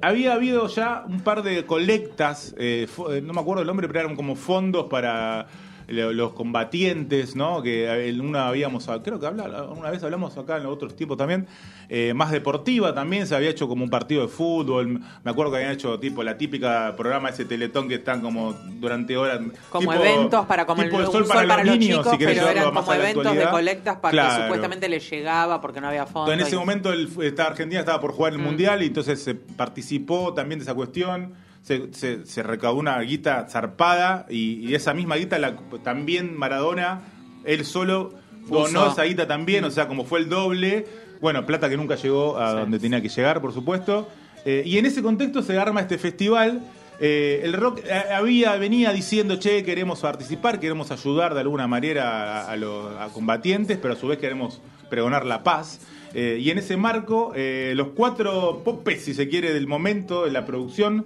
había 0.00 0.34
habido 0.34 0.68
ya 0.68 1.04
un 1.08 1.20
par 1.20 1.42
de 1.42 1.64
colectas, 1.64 2.54
no 2.56 3.32
me 3.32 3.40
acuerdo 3.40 3.62
el 3.62 3.66
nombre, 3.66 3.88
pero 3.88 4.00
eran 4.00 4.14
como 4.14 4.36
fondos 4.36 4.88
para 4.88 5.48
los 5.88 6.32
combatientes, 6.32 7.36
¿no? 7.36 7.62
Que 7.62 8.08
eh, 8.08 8.20
una 8.20 8.48
habíamos, 8.48 8.88
creo 9.04 9.20
que 9.20 9.26
habla, 9.26 9.64
una 9.64 9.90
vez 9.90 10.02
hablamos 10.02 10.36
acá 10.36 10.56
en 10.58 10.66
otros 10.66 10.96
tiempos 10.96 11.16
también, 11.16 11.46
eh, 11.88 12.12
más 12.14 12.30
deportiva 12.32 12.92
también, 12.94 13.26
se 13.26 13.36
había 13.36 13.50
hecho 13.50 13.68
como 13.68 13.84
un 13.84 13.90
partido 13.90 14.22
de 14.22 14.28
fútbol, 14.28 15.00
me 15.22 15.30
acuerdo 15.30 15.52
que 15.52 15.58
habían 15.58 15.72
hecho 15.72 15.98
tipo 16.00 16.22
la 16.24 16.36
típica 16.36 16.94
programa 16.96 17.28
ese 17.28 17.44
teletón 17.44 17.88
que 17.88 17.94
están 17.96 18.20
como 18.20 18.52
durante 18.80 19.16
horas. 19.16 19.40
Como 19.70 19.92
tipo- 19.92 20.04
eventos 20.04 20.46
para 20.46 20.66
como 20.66 20.82
el, 20.82 20.92
un 20.92 21.06
sol 21.06 21.24
para, 21.26 21.62
los 21.64 21.78
niños, 21.78 21.98
chicos, 21.98 22.12
si 22.12 22.18
querés 22.18 22.38
pero 22.38 22.48
eran 22.50 22.64
como 22.74 22.92
eventos 22.92 23.36
de 23.36 23.48
colectas 23.48 23.96
para 23.98 24.10
Claro. 24.12 24.36
que 24.36 24.42
supuestamente 24.42 24.88
les 24.88 25.08
llegaba 25.10 25.60
porque 25.60 25.80
no 25.80 25.88
había 25.88 26.06
fondos. 26.06 26.34
En 26.34 26.40
ese 26.40 26.56
y- 26.56 26.58
momento 26.58 26.92
el, 26.92 27.08
esta 27.22 27.46
Argentina 27.46 27.80
estaba 27.80 28.00
por 28.00 28.12
jugar 28.12 28.32
el 28.32 28.38
Mm. 28.40 28.42
Mundial 28.42 28.82
y 28.82 28.86
entonces 28.86 29.22
se 29.22 29.34
participó 29.34 30.32
también 30.34 30.58
de 30.58 30.64
esa 30.64 30.74
cuestión. 30.74 31.34
Se, 31.66 31.92
se- 31.92 32.24
se 32.24 32.42
recaudó 32.44 32.78
una 32.78 33.00
guita 33.00 33.46
zarpada 33.50 34.24
y, 34.30 34.60
y 34.68 34.74
esa 34.76 34.94
misma 34.94 35.16
guita 35.16 35.36
la, 35.40 35.56
también 35.82 36.36
Maradona, 36.36 37.00
él 37.44 37.64
solo 37.64 38.14
donó 38.48 38.92
esa 38.92 39.02
guita 39.02 39.26
también, 39.26 39.64
o 39.64 39.70
sea, 39.72 39.88
como 39.88 40.04
fue 40.04 40.20
el 40.20 40.28
doble. 40.28 40.86
Bueno, 41.20 41.44
plata 41.44 41.68
que 41.68 41.76
nunca 41.76 41.96
llegó 41.96 42.36
a 42.38 42.52
Sí. 42.52 42.56
donde 42.58 42.78
tenía 42.78 43.00
que 43.02 43.08
llegar, 43.08 43.40
por 43.40 43.52
supuesto. 43.52 44.08
Eh, 44.44 44.62
y 44.64 44.78
en 44.78 44.86
ese 44.86 45.02
contexto 45.02 45.42
se 45.42 45.58
arma 45.58 45.80
este 45.80 45.98
festival. 45.98 46.62
Eh, 47.00 47.40
el 47.42 47.52
rock 47.52 47.80
eh, 47.84 47.92
había, 48.14 48.54
venía 48.58 48.92
diciendo, 48.92 49.36
che, 49.40 49.64
queremos 49.64 49.98
participar, 50.00 50.60
queremos 50.60 50.92
ayudar 50.92 51.34
de 51.34 51.40
alguna 51.40 51.66
manera 51.66 52.42
a, 52.42 52.52
a 52.52 52.56
los 52.56 52.94
a 52.96 53.08
combatientes, 53.08 53.76
pero 53.82 53.94
a 53.94 53.96
su 53.96 54.06
vez 54.06 54.18
queremos 54.18 54.60
pregonar 54.88 55.26
la 55.26 55.42
paz. 55.42 55.80
Eh, 56.14 56.38
y 56.40 56.50
en 56.50 56.58
ese 56.58 56.76
marco, 56.76 57.32
eh, 57.34 57.72
los 57.74 57.88
cuatro 57.88 58.62
popes, 58.64 59.02
si 59.04 59.14
se 59.14 59.28
quiere, 59.28 59.52
del 59.52 59.66
momento 59.66 60.24
de 60.26 60.30
la 60.30 60.46
producción, 60.46 61.04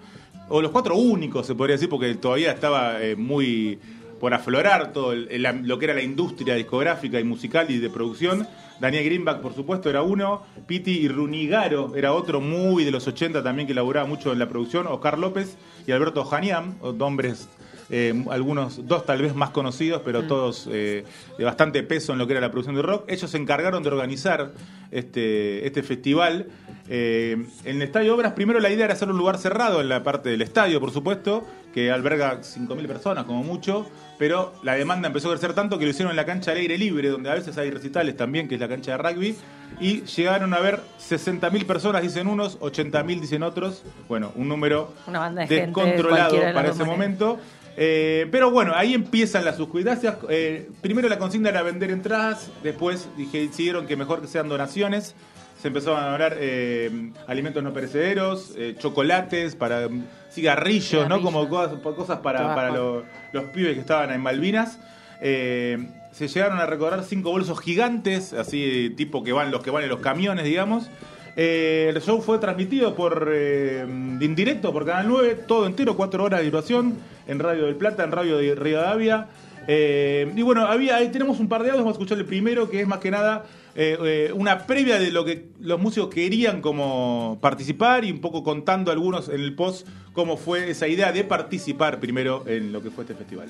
o 0.50 0.60
los 0.60 0.70
cuatro 0.70 0.96
únicos, 0.96 1.46
se 1.46 1.54
podría 1.54 1.76
decir, 1.76 1.88
porque 1.88 2.14
todavía 2.16 2.52
estaba 2.52 3.00
eh, 3.02 3.16
muy 3.16 3.78
por 4.20 4.34
aflorar 4.34 4.92
todo 4.92 5.12
el- 5.12 5.42
lo 5.62 5.78
que 5.78 5.86
era 5.86 5.94
la 5.94 6.02
industria 6.02 6.54
discográfica 6.54 7.18
y 7.18 7.24
musical 7.24 7.70
y 7.70 7.78
de 7.78 7.88
producción. 7.88 8.46
Daniel 8.78 9.04
Greenback, 9.04 9.40
por 9.40 9.54
supuesto, 9.54 9.88
era 9.88 10.02
uno. 10.02 10.42
Piti 10.66 10.90
y 10.90 11.08
Runigaro 11.08 11.94
era 11.96 12.12
otro 12.12 12.40
muy 12.42 12.84
de 12.84 12.90
los 12.90 13.06
80 13.06 13.42
también 13.42 13.66
que 13.66 13.72
laburaba 13.74 14.06
mucho 14.06 14.30
en 14.32 14.38
la 14.38 14.46
producción. 14.48 14.86
Oscar 14.88 15.18
López 15.18 15.56
y 15.86 15.92
Alberto 15.92 16.24
Janiam, 16.24 16.74
hombres 16.82 17.48
eh, 17.92 18.24
algunos, 18.30 18.86
dos 18.86 19.04
tal 19.06 19.20
vez 19.22 19.34
más 19.34 19.50
conocidos, 19.50 20.02
pero 20.04 20.22
todos 20.24 20.68
eh, 20.70 21.04
de 21.38 21.44
bastante 21.44 21.82
peso 21.82 22.12
en 22.12 22.18
lo 22.18 22.26
que 22.26 22.32
era 22.34 22.40
la 22.42 22.50
producción 22.50 22.76
de 22.76 22.82
rock. 22.82 23.04
Ellos 23.08 23.30
se 23.30 23.36
encargaron 23.38 23.82
de 23.82 23.88
organizar 23.88 24.52
este, 24.90 25.66
este 25.66 25.82
festival. 25.82 26.46
Eh, 26.92 27.36
en 27.64 27.76
el 27.76 27.82
Estadio 27.82 28.16
Obras, 28.16 28.32
primero 28.32 28.58
la 28.58 28.68
idea 28.68 28.86
era 28.86 28.94
hacer 28.94 29.08
un 29.08 29.16
lugar 29.16 29.38
cerrado 29.38 29.80
en 29.80 29.88
la 29.88 30.02
parte 30.02 30.28
del 30.28 30.42
estadio, 30.42 30.80
por 30.80 30.90
supuesto, 30.90 31.46
que 31.72 31.92
alberga 31.92 32.40
5.000 32.40 32.84
personas 32.88 33.24
como 33.26 33.44
mucho, 33.44 33.86
pero 34.18 34.52
la 34.64 34.74
demanda 34.74 35.06
empezó 35.06 35.28
a 35.28 35.30
crecer 35.30 35.54
tanto 35.54 35.78
que 35.78 35.84
lo 35.84 35.92
hicieron 35.92 36.10
en 36.10 36.16
la 36.16 36.26
cancha 36.26 36.50
al 36.50 36.56
aire 36.56 36.76
libre, 36.76 37.08
donde 37.08 37.30
a 37.30 37.34
veces 37.34 37.56
hay 37.58 37.70
recitales 37.70 38.16
también, 38.16 38.48
que 38.48 38.56
es 38.56 38.60
la 38.60 38.66
cancha 38.66 38.90
de 38.90 38.98
rugby, 38.98 39.36
y 39.78 40.02
llegaron 40.02 40.52
a 40.52 40.58
ver 40.58 40.80
60.000 40.98 41.64
personas, 41.64 42.02
dicen 42.02 42.26
unos, 42.26 42.58
80.000 42.58 43.20
dicen 43.20 43.44
otros, 43.44 43.84
bueno, 44.08 44.32
un 44.34 44.48
número 44.48 44.92
de 45.06 45.46
descontrolado 45.46 46.40
de 46.40 46.52
para 46.52 46.70
ese 46.70 46.82
momento. 46.82 47.38
Eh, 47.76 48.26
pero 48.32 48.50
bueno, 48.50 48.72
ahí 48.74 48.94
empiezan 48.94 49.44
las 49.44 49.56
suscuidacias. 49.56 50.16
Eh, 50.28 50.68
primero 50.80 51.08
la 51.08 51.18
consigna 51.18 51.50
era 51.50 51.62
vender 51.62 51.92
entradas, 51.92 52.50
después 52.64 53.08
dije, 53.16 53.46
decidieron 53.46 53.86
que 53.86 53.96
mejor 53.96 54.20
que 54.20 54.26
sean 54.26 54.48
donaciones. 54.48 55.14
Se 55.60 55.68
empezaron 55.68 56.00
a 56.02 56.10
donar 56.12 56.36
eh, 56.38 56.90
alimentos 57.26 57.62
no 57.62 57.72
perecederos, 57.72 58.54
eh, 58.56 58.74
chocolates, 58.78 59.54
para 59.56 59.88
mm, 59.88 60.04
cigarrillos, 60.30 61.08
¿no? 61.08 61.20
Como 61.22 61.48
cosas, 61.48 61.78
cosas 61.80 62.18
para, 62.20 62.38
Tabaco. 62.38 62.54
para 62.56 62.70
lo- 62.70 63.04
los 63.32 63.44
pibes 63.52 63.74
que 63.74 63.80
estaban 63.80 64.10
en 64.10 64.20
Malvinas. 64.22 64.78
Eh, 65.20 65.78
se 66.12 66.28
llegaron 66.28 66.58
a 66.58 66.66
recordar 66.66 67.04
cinco 67.04 67.30
bolsos 67.30 67.60
gigantes, 67.60 68.32
así 68.32 68.92
tipo 68.96 69.22
que 69.22 69.32
van 69.32 69.50
los 69.50 69.62
que 69.62 69.70
van 69.70 69.82
en 69.84 69.90
los 69.90 70.00
camiones, 70.00 70.44
digamos. 70.44 70.88
Eh, 71.36 71.92
el 71.94 72.00
show 72.02 72.20
fue 72.20 72.38
transmitido 72.38 72.94
por 72.96 73.30
en 73.32 74.34
directo 74.34 74.72
por 74.72 74.84
Canal 74.84 75.06
9, 75.08 75.44
todo 75.46 75.66
entero, 75.66 75.96
cuatro 75.96 76.24
horas 76.24 76.40
de 76.40 76.50
duración, 76.50 76.96
en 77.28 77.38
Radio 77.38 77.66
del 77.66 77.76
Plata, 77.76 78.02
en 78.02 78.12
Radio 78.12 78.38
de 78.38 78.54
Rivadavia. 78.54 79.28
Eh, 79.72 80.28
y 80.34 80.42
bueno, 80.42 80.66
ahí 80.66 81.08
tenemos 81.12 81.38
un 81.38 81.48
par 81.48 81.62
de 81.62 81.68
audios, 81.68 81.84
vamos 81.84 81.92
a 81.92 81.98
escuchar 81.98 82.18
el 82.18 82.24
primero, 82.24 82.68
que 82.68 82.80
es 82.80 82.88
más 82.88 82.98
que 82.98 83.12
nada 83.12 83.44
eh, 83.76 83.96
eh, 84.04 84.32
una 84.34 84.66
previa 84.66 84.98
de 84.98 85.12
lo 85.12 85.24
que 85.24 85.50
los 85.60 85.78
músicos 85.78 86.12
querían 86.12 86.60
como 86.60 87.38
participar 87.40 88.04
y 88.04 88.10
un 88.10 88.20
poco 88.20 88.42
contando 88.42 88.90
algunos 88.90 89.28
en 89.28 89.40
el 89.40 89.54
post 89.54 89.86
cómo 90.12 90.36
fue 90.36 90.70
esa 90.70 90.88
idea 90.88 91.12
de 91.12 91.22
participar 91.22 92.00
primero 92.00 92.42
en 92.48 92.72
lo 92.72 92.82
que 92.82 92.90
fue 92.90 93.04
este 93.04 93.14
festival. 93.14 93.46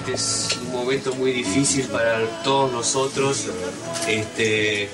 Este 0.00 0.12
es 0.12 0.60
un 0.62 0.72
momento 0.72 1.14
muy 1.14 1.32
difícil 1.32 1.86
para 1.86 2.20
todos 2.44 2.70
nosotros, 2.70 3.48
este, 4.06 4.90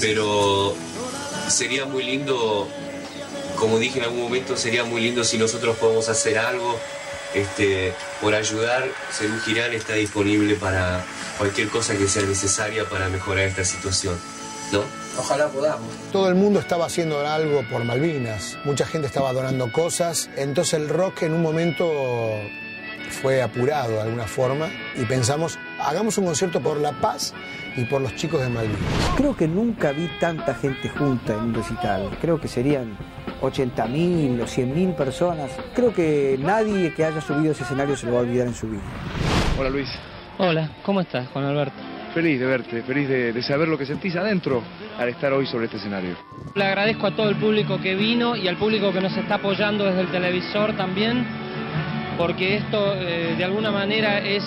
pero 0.00 0.74
sería 1.48 1.84
muy 1.84 2.04
lindo, 2.04 2.68
como 3.56 3.78
dije 3.78 3.98
en 3.98 4.06
algún 4.06 4.22
momento, 4.22 4.56
sería 4.56 4.82
muy 4.82 5.02
lindo 5.02 5.24
si 5.24 5.36
nosotros 5.36 5.76
podemos 5.76 6.08
hacer 6.08 6.38
algo 6.38 6.78
este, 7.34 7.94
por 8.20 8.34
ayudar. 8.34 8.84
Cerú 9.10 9.38
Girán 9.40 9.72
está 9.72 9.94
disponible 9.94 10.54
para 10.56 11.04
cualquier 11.38 11.68
cosa 11.68 11.96
que 11.96 12.08
sea 12.08 12.22
necesaria 12.22 12.84
para 12.84 13.08
mejorar 13.08 13.44
esta 13.44 13.64
situación. 13.64 14.18
¿no? 14.72 14.82
Ojalá 15.18 15.48
podamos. 15.48 15.88
Todo 16.10 16.28
el 16.28 16.34
mundo 16.34 16.58
estaba 16.58 16.86
haciendo 16.86 17.26
algo 17.26 17.62
por 17.68 17.84
Malvinas, 17.84 18.58
mucha 18.64 18.86
gente 18.86 19.06
estaba 19.06 19.32
donando 19.32 19.70
cosas, 19.70 20.30
entonces 20.36 20.74
el 20.74 20.88
rock 20.88 21.22
en 21.22 21.34
un 21.34 21.42
momento 21.42 21.86
fue 23.20 23.42
apurado 23.42 23.92
de 23.92 24.00
alguna 24.00 24.26
forma 24.26 24.70
y 24.96 25.04
pensamos, 25.04 25.58
hagamos 25.78 26.16
un 26.16 26.24
concierto 26.24 26.62
por 26.62 26.78
la 26.78 26.92
paz 26.92 27.34
y 27.76 27.84
por 27.84 28.00
los 28.00 28.14
chicos 28.16 28.40
de 28.40 28.48
Malvinas. 28.48 28.78
Creo 29.16 29.36
que 29.36 29.48
nunca 29.48 29.92
vi 29.92 30.08
tanta 30.20 30.54
gente 30.54 30.88
junta 30.88 31.34
en 31.34 31.40
un 31.40 31.54
recital. 31.54 32.10
Creo 32.20 32.40
que 32.40 32.48
serían 32.48 32.96
80.000 33.40 34.40
o 34.40 34.46
100.000 34.46 34.94
personas. 34.94 35.50
Creo 35.74 35.92
que 35.92 36.38
nadie 36.40 36.92
que 36.94 37.04
haya 37.04 37.20
subido 37.20 37.50
a 37.50 37.52
ese 37.52 37.64
escenario 37.64 37.96
se 37.96 38.06
lo 38.06 38.12
va 38.12 38.18
a 38.18 38.22
olvidar 38.22 38.46
en 38.46 38.54
su 38.54 38.68
vida. 38.68 38.82
Hola 39.58 39.70
Luis, 39.70 39.88
Hola, 40.38 40.70
¿cómo 40.82 41.00
estás, 41.00 41.28
Juan 41.28 41.44
Alberto? 41.44 41.76
feliz 42.12 42.38
de 42.38 42.44
verte, 42.46 42.82
feliz 42.82 43.08
de, 43.08 43.32
de 43.32 43.42
saber 43.42 43.68
lo 43.68 43.78
que 43.78 43.86
sentís 43.86 44.14
adentro 44.16 44.62
al 44.98 45.08
estar 45.08 45.32
hoy 45.32 45.46
sobre 45.46 45.64
este 45.64 45.78
escenario. 45.78 46.14
Le 46.54 46.64
agradezco 46.64 47.06
a 47.06 47.16
todo 47.16 47.30
el 47.30 47.36
público 47.36 47.80
que 47.80 47.94
vino 47.94 48.36
y 48.36 48.48
al 48.48 48.58
público 48.58 48.92
que 48.92 49.00
nos 49.00 49.16
está 49.16 49.36
apoyando 49.36 49.84
desde 49.84 50.02
el 50.02 50.08
televisor 50.08 50.76
también, 50.76 51.26
porque 52.16 52.56
esto 52.56 52.94
eh, 52.94 53.34
de 53.36 53.44
alguna 53.44 53.70
manera 53.70 54.18
es 54.20 54.42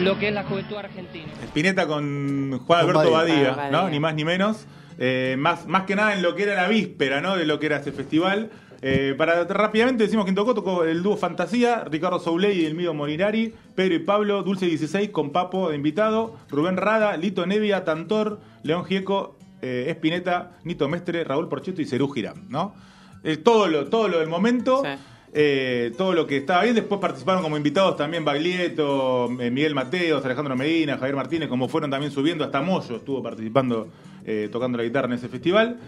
lo 0.00 0.18
que 0.18 0.28
es 0.28 0.34
la 0.34 0.44
juventud 0.44 0.76
argentina. 0.76 1.26
Spinetta 1.44 1.86
con 1.86 2.58
Juan 2.58 2.86
Con 2.86 2.90
Alberto 2.96 3.12
Badía. 3.12 3.34
Badía, 3.50 3.56
Ah, 3.58 3.70
¿no? 3.70 3.78
Badía. 3.78 3.90
Ni 3.90 4.00
más 4.00 4.14
ni 4.14 4.24
menos. 4.24 4.66
Eh, 4.98 5.36
más, 5.38 5.66
más 5.66 5.84
que 5.84 5.96
nada 5.96 6.14
en 6.14 6.22
lo 6.22 6.34
que 6.34 6.42
era 6.44 6.54
la 6.54 6.68
víspera, 6.68 7.20
¿no? 7.20 7.36
De 7.36 7.46
lo 7.46 7.58
que 7.58 7.66
era 7.66 7.76
este 7.76 7.92
festival. 7.92 8.50
Eh, 8.82 9.14
para 9.18 9.44
rápidamente 9.44 10.04
decimos 10.04 10.24
quién 10.24 10.34
tocó, 10.34 10.54
tocó 10.54 10.84
el 10.84 11.02
dúo 11.02 11.16
Fantasía, 11.16 11.84
Ricardo 11.90 12.18
Souley 12.18 12.62
y 12.62 12.64
Elmido 12.66 12.94
Molinari, 12.94 13.52
Pedro 13.74 13.94
y 13.94 13.98
Pablo, 13.98 14.42
Dulce 14.42 14.66
16 14.66 15.10
con 15.10 15.32
Papo 15.32 15.68
de 15.68 15.76
invitado, 15.76 16.36
Rubén 16.48 16.78
Rada, 16.78 17.16
Lito 17.18 17.46
Nevia, 17.46 17.84
Tantor, 17.84 18.40
León 18.62 18.84
Gieco, 18.86 19.36
eh, 19.60 19.86
Espineta, 19.88 20.52
Nito 20.64 20.88
Mestre, 20.88 21.24
Raúl 21.24 21.48
Porcheto 21.48 21.82
y 21.82 21.84
Cerú 21.86 22.08
Girán, 22.08 22.46
¿no? 22.48 22.74
Eh, 23.22 23.36
todo, 23.36 23.68
lo, 23.68 23.86
todo 23.90 24.08
lo 24.08 24.18
del 24.20 24.28
momento. 24.28 24.82
Sí. 24.82 24.88
Eh, 25.32 25.92
todo 25.96 26.12
lo 26.12 26.26
que 26.26 26.38
estaba 26.38 26.62
bien. 26.62 26.74
Después 26.74 27.00
participaron 27.00 27.42
como 27.42 27.56
invitados 27.56 27.96
también 27.96 28.24
Baglietto, 28.24 29.30
eh, 29.40 29.50
Miguel 29.50 29.74
Mateos, 29.74 30.24
Alejandro 30.24 30.56
Medina, 30.56 30.96
Javier 30.98 31.16
Martínez, 31.16 31.48
como 31.48 31.68
fueron 31.68 31.90
también 31.90 32.12
subiendo. 32.12 32.44
Hasta 32.44 32.60
Moyo 32.62 32.96
estuvo 32.96 33.22
participando, 33.22 33.88
eh, 34.24 34.48
tocando 34.50 34.78
la 34.78 34.84
guitarra 34.84 35.06
en 35.06 35.14
ese 35.14 35.28
festival. 35.28 35.78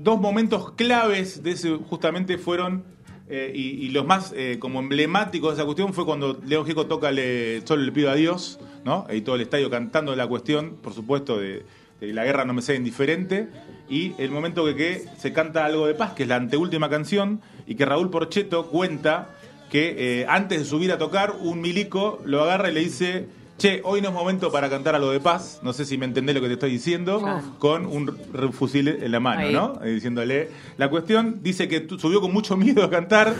Dos 0.00 0.20
momentos 0.20 0.72
claves 0.72 1.42
de 1.42 1.52
ese 1.52 1.76
justamente 1.76 2.38
fueron, 2.38 2.84
y, 3.28 3.88
los 3.90 4.04
más 4.04 4.34
como 4.58 4.80
emblemáticos 4.80 5.50
de 5.50 5.54
esa 5.54 5.64
cuestión 5.64 5.94
fue 5.94 6.04
cuando 6.04 6.40
León 6.44 6.64
Gieco 6.64 6.86
toca 6.86 7.12
le, 7.12 7.64
Solo 7.64 7.82
le 7.82 7.92
pido 7.92 8.10
a 8.10 8.16
Dios, 8.16 8.58
¿no? 8.84 9.06
Y 9.12 9.20
todo 9.20 9.36
el 9.36 9.42
estadio 9.42 9.70
cantando 9.70 10.16
la 10.16 10.26
cuestión, 10.26 10.76
por 10.82 10.92
supuesto, 10.92 11.38
de, 11.38 11.64
la 12.00 12.24
guerra 12.24 12.44
no 12.44 12.52
me 12.52 12.62
sea 12.62 12.74
indiferente. 12.74 13.48
Y 13.88 14.14
el 14.18 14.32
momento 14.32 14.64
que 14.74 15.04
se 15.18 15.32
canta 15.32 15.64
algo 15.64 15.86
de 15.86 15.94
paz, 15.94 16.12
que 16.14 16.24
es 16.24 16.28
la 16.28 16.36
anteúltima 16.36 16.90
canción, 16.90 17.40
y 17.66 17.74
que 17.74 17.84
Raúl 17.84 18.10
Porcheto 18.10 18.68
cuenta 18.68 19.30
que 19.70 20.20
eh, 20.20 20.26
antes 20.28 20.58
de 20.58 20.64
subir 20.64 20.92
a 20.92 20.98
tocar, 20.98 21.34
un 21.40 21.60
milico 21.60 22.20
lo 22.24 22.42
agarra 22.42 22.70
y 22.70 22.74
le 22.74 22.80
dice, 22.80 23.28
che, 23.58 23.80
hoy 23.84 24.00
no 24.00 24.08
es 24.08 24.14
momento 24.14 24.52
para 24.52 24.70
cantar 24.70 24.94
algo 24.94 25.10
de 25.10 25.20
paz, 25.20 25.60
no 25.62 25.72
sé 25.72 25.84
si 25.84 25.98
me 25.98 26.04
entendés 26.04 26.34
lo 26.34 26.40
que 26.40 26.48
te 26.48 26.54
estoy 26.54 26.70
diciendo, 26.70 27.42
con 27.58 27.86
un 27.86 28.16
fusil 28.52 28.88
en 28.88 29.10
la 29.10 29.20
mano, 29.20 29.40
Ahí. 29.40 29.52
¿no? 29.52 29.80
Eh, 29.82 29.90
diciéndole, 29.90 30.50
la 30.76 30.88
cuestión 30.88 31.40
dice 31.42 31.68
que 31.68 31.86
subió 31.98 32.20
con 32.20 32.32
mucho 32.32 32.56
miedo 32.56 32.84
a 32.84 32.90
cantar, 32.90 33.34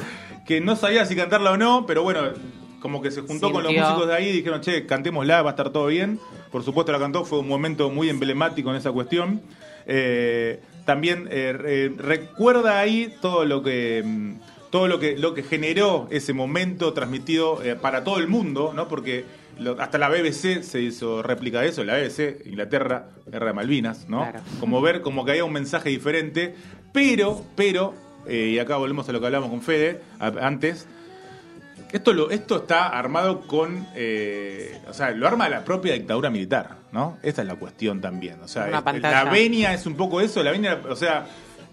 que 0.46 0.60
no 0.60 0.76
sabía 0.76 1.04
si 1.06 1.14
cantarla 1.16 1.52
o 1.52 1.56
no, 1.56 1.86
pero 1.86 2.02
bueno, 2.02 2.20
como 2.80 3.02
que 3.02 3.10
se 3.10 3.22
juntó 3.22 3.50
con 3.52 3.62
los 3.62 3.72
músicos 3.72 4.06
de 4.06 4.14
ahí 4.14 4.28
y 4.28 4.32
dijeron, 4.32 4.60
che, 4.60 4.86
cantémosla, 4.86 5.42
va 5.42 5.50
a 5.50 5.52
estar 5.52 5.70
todo 5.70 5.86
bien. 5.86 6.20
Por 6.52 6.62
supuesto 6.62 6.92
la 6.92 6.98
cantó, 6.98 7.24
fue 7.24 7.40
un 7.40 7.48
momento 7.48 7.90
muy 7.90 8.08
emblemático 8.08 8.70
en 8.70 8.76
esa 8.76 8.92
cuestión. 8.92 9.42
Eh, 9.86 10.60
también 10.86 11.28
eh, 11.30 11.52
re- 11.52 11.88
recuerda 11.98 12.78
ahí 12.80 13.12
todo 13.20 13.44
lo 13.44 13.62
que 13.62 14.02
mm, 14.04 14.32
todo 14.70 14.88
lo 14.88 14.98
que 14.98 15.18
lo 15.18 15.34
que 15.34 15.42
generó 15.42 16.08
ese 16.10 16.32
momento 16.32 16.92
transmitido 16.94 17.62
eh, 17.62 17.76
para 17.76 18.02
todo 18.04 18.18
el 18.18 18.28
mundo, 18.28 18.72
¿no? 18.74 18.88
Porque 18.88 19.24
lo- 19.58 19.80
hasta 19.80 19.98
la 19.98 20.08
BBC 20.08 20.62
se 20.62 20.80
hizo 20.80 21.22
réplica 21.22 21.60
de 21.60 21.68
eso, 21.68 21.84
la 21.84 21.94
BBC, 21.94 22.42
Inglaterra, 22.46 23.08
Guerra 23.26 23.48
de 23.48 23.52
Malvinas, 23.52 24.08
¿no? 24.08 24.20
Claro. 24.22 24.40
Como 24.60 24.80
ver 24.80 25.02
como 25.02 25.24
que 25.24 25.32
había 25.32 25.44
un 25.44 25.52
mensaje 25.52 25.88
diferente, 25.90 26.54
pero, 26.92 27.42
pero, 27.56 27.94
eh, 28.26 28.52
y 28.54 28.58
acá 28.58 28.76
volvemos 28.76 29.08
a 29.08 29.12
lo 29.12 29.20
que 29.20 29.26
hablamos 29.26 29.50
con 29.50 29.62
Fede 29.62 30.00
a- 30.18 30.32
antes, 30.46 30.86
esto, 31.92 32.12
lo, 32.12 32.30
esto 32.30 32.56
está 32.56 32.88
armado 32.88 33.42
con. 33.42 33.86
eh, 33.94 34.80
o 34.88 34.92
sea, 34.92 35.10
lo 35.12 35.26
arma 35.26 35.48
la 35.48 35.64
propia 35.64 35.94
dictadura 35.94 36.30
militar, 36.30 36.76
¿no? 36.92 37.18
Esa 37.22 37.42
es 37.42 37.48
la 37.48 37.56
cuestión 37.56 38.00
también. 38.00 38.40
O 38.42 38.48
sea, 38.48 38.64
Una 38.66 38.78
es- 38.78 38.82
pantalla. 38.82 39.24
la 39.24 39.30
venia 39.30 39.72
es 39.74 39.86
un 39.86 39.94
poco 39.96 40.20
eso. 40.20 40.42
La 40.42 40.50
venia, 40.50 40.80
o 40.88 40.96
sea. 40.96 41.26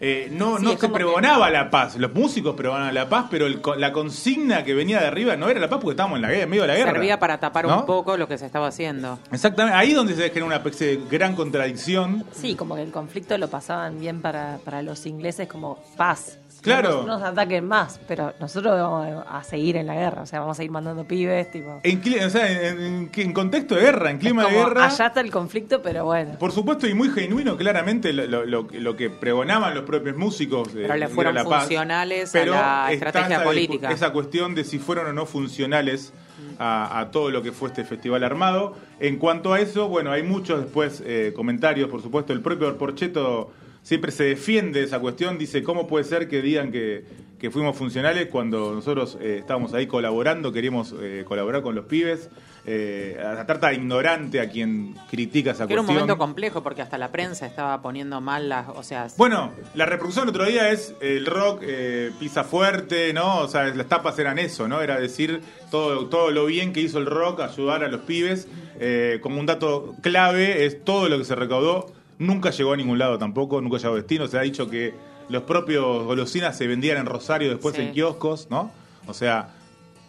Eh, 0.05 0.27
no 0.31 0.57
Sí, 0.57 0.63
no 0.65 0.71
se 0.71 0.77
que- 0.77 0.89
pregonaba 0.89 1.49
la 1.49 1.69
paz, 1.69 1.95
los 1.97 2.13
músicos 2.13 2.55
pregonaban 2.55 2.93
la 2.93 3.07
paz, 3.07 3.27
pero 3.31 3.45
el 3.47 3.61
la 3.77 3.93
consigna 3.93 4.63
que 4.65 4.73
venía 4.73 4.99
de 4.99 5.07
arriba 5.07 5.37
no 5.37 5.47
era 5.49 5.59
la 5.61 5.69
paz 5.69 5.79
porque 5.79 5.93
estábamos 5.93 6.17
en 6.17 6.23
la 6.23 6.29
guerra, 6.29 6.43
en 6.43 6.49
medio 6.49 6.61
de 6.63 6.67
la 6.67 6.75
guerra. 6.75 6.91
Servía 6.91 7.19
para 7.19 7.39
tapar 7.39 7.65
¿no? 7.65 7.79
un 7.79 7.85
poco 7.85 8.17
lo 8.17 8.27
que 8.27 8.37
se 8.37 8.45
estaba 8.45 8.67
haciendo. 8.67 9.17
Exactamente, 9.31 9.77
ahí 9.77 9.91
es 9.91 9.95
donde 9.95 10.13
se 10.15 10.23
genera 10.29 10.45
una 10.45 10.55
especie 10.57 10.87
de 10.97 10.99
gran 11.09 11.35
contradicción. 11.35 12.25
Sí, 12.33 12.55
como 12.55 12.75
que 12.75 12.81
el 12.83 12.91
conflicto 12.91 13.37
lo 13.37 13.47
pasaban 13.49 13.99
bien 13.99 14.21
para, 14.21 14.59
para 14.65 14.81
los 14.81 15.05
ingleses 15.05 15.47
como 15.47 15.79
paz. 15.95 16.37
Claro. 16.61 16.89
No 16.89 16.95
nos, 16.97 17.05
no 17.07 17.19
nos 17.19 17.23
ataquen 17.23 17.65
más, 17.67 17.99
pero 18.07 18.33
nosotros 18.39 18.73
vamos 18.79 19.25
a 19.29 19.43
seguir 19.43 19.75
en 19.75 19.85
la 19.85 19.95
guerra, 19.95 20.21
o 20.21 20.25
sea, 20.25 20.39
vamos 20.39 20.55
a 20.55 20.57
seguir 20.59 20.71
mandando 20.71 21.03
pibes, 21.05 21.51
tipo... 21.51 21.81
En, 21.83 22.01
cli- 22.01 22.25
o 22.25 22.29
sea, 22.29 22.49
en, 22.49 22.81
en- 22.81 23.11
en 23.13 23.33
contexto 23.33 23.75
de 23.75 23.81
guerra, 23.81 24.11
en 24.11 24.17
clima 24.17 24.45
de 24.45 24.51
guerra. 24.53 24.85
Allá 24.85 25.07
está 25.07 25.19
el 25.19 25.29
conflicto, 25.29 25.81
pero 25.81 26.05
bueno. 26.05 26.37
Por 26.39 26.53
supuesto, 26.53 26.87
y 26.87 26.93
muy 26.93 27.09
genuino, 27.09 27.57
claramente, 27.57 28.13
lo, 28.13 28.25
lo- 28.27 28.45
lo- 28.45 28.67
lo 28.71 28.95
que 28.95 29.09
pregonaban 29.09 29.73
los 29.75 29.83
propios 29.99 30.17
músicos. 30.17 30.73
de- 30.73 30.83
Pero 30.83 30.95
le 30.95 31.07
fueron 31.07 31.35
la 31.35 31.43
paz. 31.43 31.61
funcionales 31.63 32.29
a 32.29 32.39
Pero 32.39 32.53
la 32.53 32.87
está 32.91 32.91
estrategia 32.93 33.35
esa, 33.35 33.43
política. 33.43 33.91
Esa 33.91 34.11
cuestión 34.11 34.55
de 34.55 34.63
si 34.63 34.79
fueron 34.79 35.07
o 35.07 35.13
no 35.13 35.25
funcionales 35.25 36.13
a, 36.59 36.99
a 36.99 37.11
todo 37.11 37.29
lo 37.31 37.41
que 37.41 37.51
fue 37.51 37.69
este 37.69 37.83
festival 37.83 38.23
armado. 38.23 38.75
En 38.99 39.17
cuanto 39.17 39.53
a 39.53 39.59
eso, 39.59 39.87
bueno, 39.87 40.11
hay 40.11 40.23
muchos 40.23 40.61
después 40.61 41.01
eh, 41.05 41.31
comentarios, 41.35 41.89
por 41.89 42.01
supuesto. 42.01 42.33
El 42.33 42.41
propio 42.41 42.75
Porcheto 42.77 43.51
siempre 43.83 44.11
se 44.11 44.23
defiende 44.23 44.79
de 44.79 44.85
esa 44.85 44.99
cuestión. 44.99 45.37
Dice, 45.37 45.61
¿cómo 45.61 45.85
puede 45.87 46.03
ser 46.05 46.27
que 46.27 46.41
digan 46.41 46.71
que, 46.71 47.05
que 47.37 47.51
fuimos 47.51 47.77
funcionales 47.77 48.27
cuando 48.27 48.73
nosotros 48.73 49.17
eh, 49.21 49.37
estábamos 49.39 49.73
ahí 49.75 49.85
colaborando, 49.85 50.51
queríamos 50.51 50.95
eh, 50.99 51.23
colaborar 51.27 51.61
con 51.61 51.75
los 51.75 51.85
pibes, 51.85 52.29
eh, 52.65 53.21
a 53.21 53.33
la 53.33 53.45
tarta 53.45 53.73
ignorante 53.73 54.39
a 54.39 54.49
quien 54.49 54.95
critica 55.11 55.51
esa 55.51 55.67
Que 55.67 55.73
era 55.73 55.81
un 55.81 55.85
cuestión. 55.85 56.07
momento 56.07 56.17
complejo 56.17 56.63
porque 56.63 56.81
hasta 56.81 56.97
la 56.97 57.11
prensa 57.11 57.45
estaba 57.45 57.81
poniendo 57.81 58.21
mal 58.21 58.47
las. 58.47 58.69
O 58.69 58.83
sea, 58.83 59.07
Bueno, 59.17 59.51
la 59.75 59.85
reproducción 59.85 60.23
el 60.23 60.29
otro 60.29 60.45
día 60.45 60.69
es 60.71 60.95
el 61.01 61.25
rock 61.25 61.59
eh, 61.63 62.11
pisa 62.21 62.45
fuerte, 62.45 63.11
¿no? 63.11 63.39
O 63.39 63.49
sea, 63.49 63.65
las 63.65 63.87
tapas 63.89 64.17
eran 64.17 64.39
eso, 64.39 64.69
¿no? 64.69 64.81
Era 64.81 64.97
decir 64.97 65.41
todo, 65.71 66.07
todo 66.07 66.31
lo 66.31 66.45
bien 66.45 66.71
que 66.71 66.79
hizo 66.79 66.99
el 66.99 67.05
rock, 67.05 67.41
ayudar 67.41 67.83
a 67.83 67.89
los 67.89 67.99
pibes. 68.01 68.47
Eh, 68.79 69.19
como 69.21 69.41
un 69.41 69.45
dato 69.45 69.93
clave 70.01 70.65
es 70.65 70.85
todo 70.85 71.09
lo 71.09 71.17
que 71.17 71.25
se 71.25 71.35
recaudó. 71.35 71.91
Nunca 72.23 72.51
llegó 72.51 72.73
a 72.73 72.77
ningún 72.77 72.97
lado 72.99 73.17
tampoco, 73.17 73.59
nunca 73.61 73.77
llegó 73.77 73.93
a 73.93 73.97
destino. 73.97 74.27
Se 74.27 74.37
ha 74.37 74.41
dicho 74.41 74.69
que 74.69 74.93
los 75.29 75.43
propios 75.43 76.03
golosinas 76.05 76.57
se 76.57 76.67
vendían 76.67 76.97
en 76.97 77.05
Rosario 77.05 77.49
después 77.49 77.75
Sí. 77.75 77.81
en 77.81 77.91
kioscos, 77.91 78.47
¿no? 78.49 78.71
O 79.07 79.13
sea, 79.13 79.49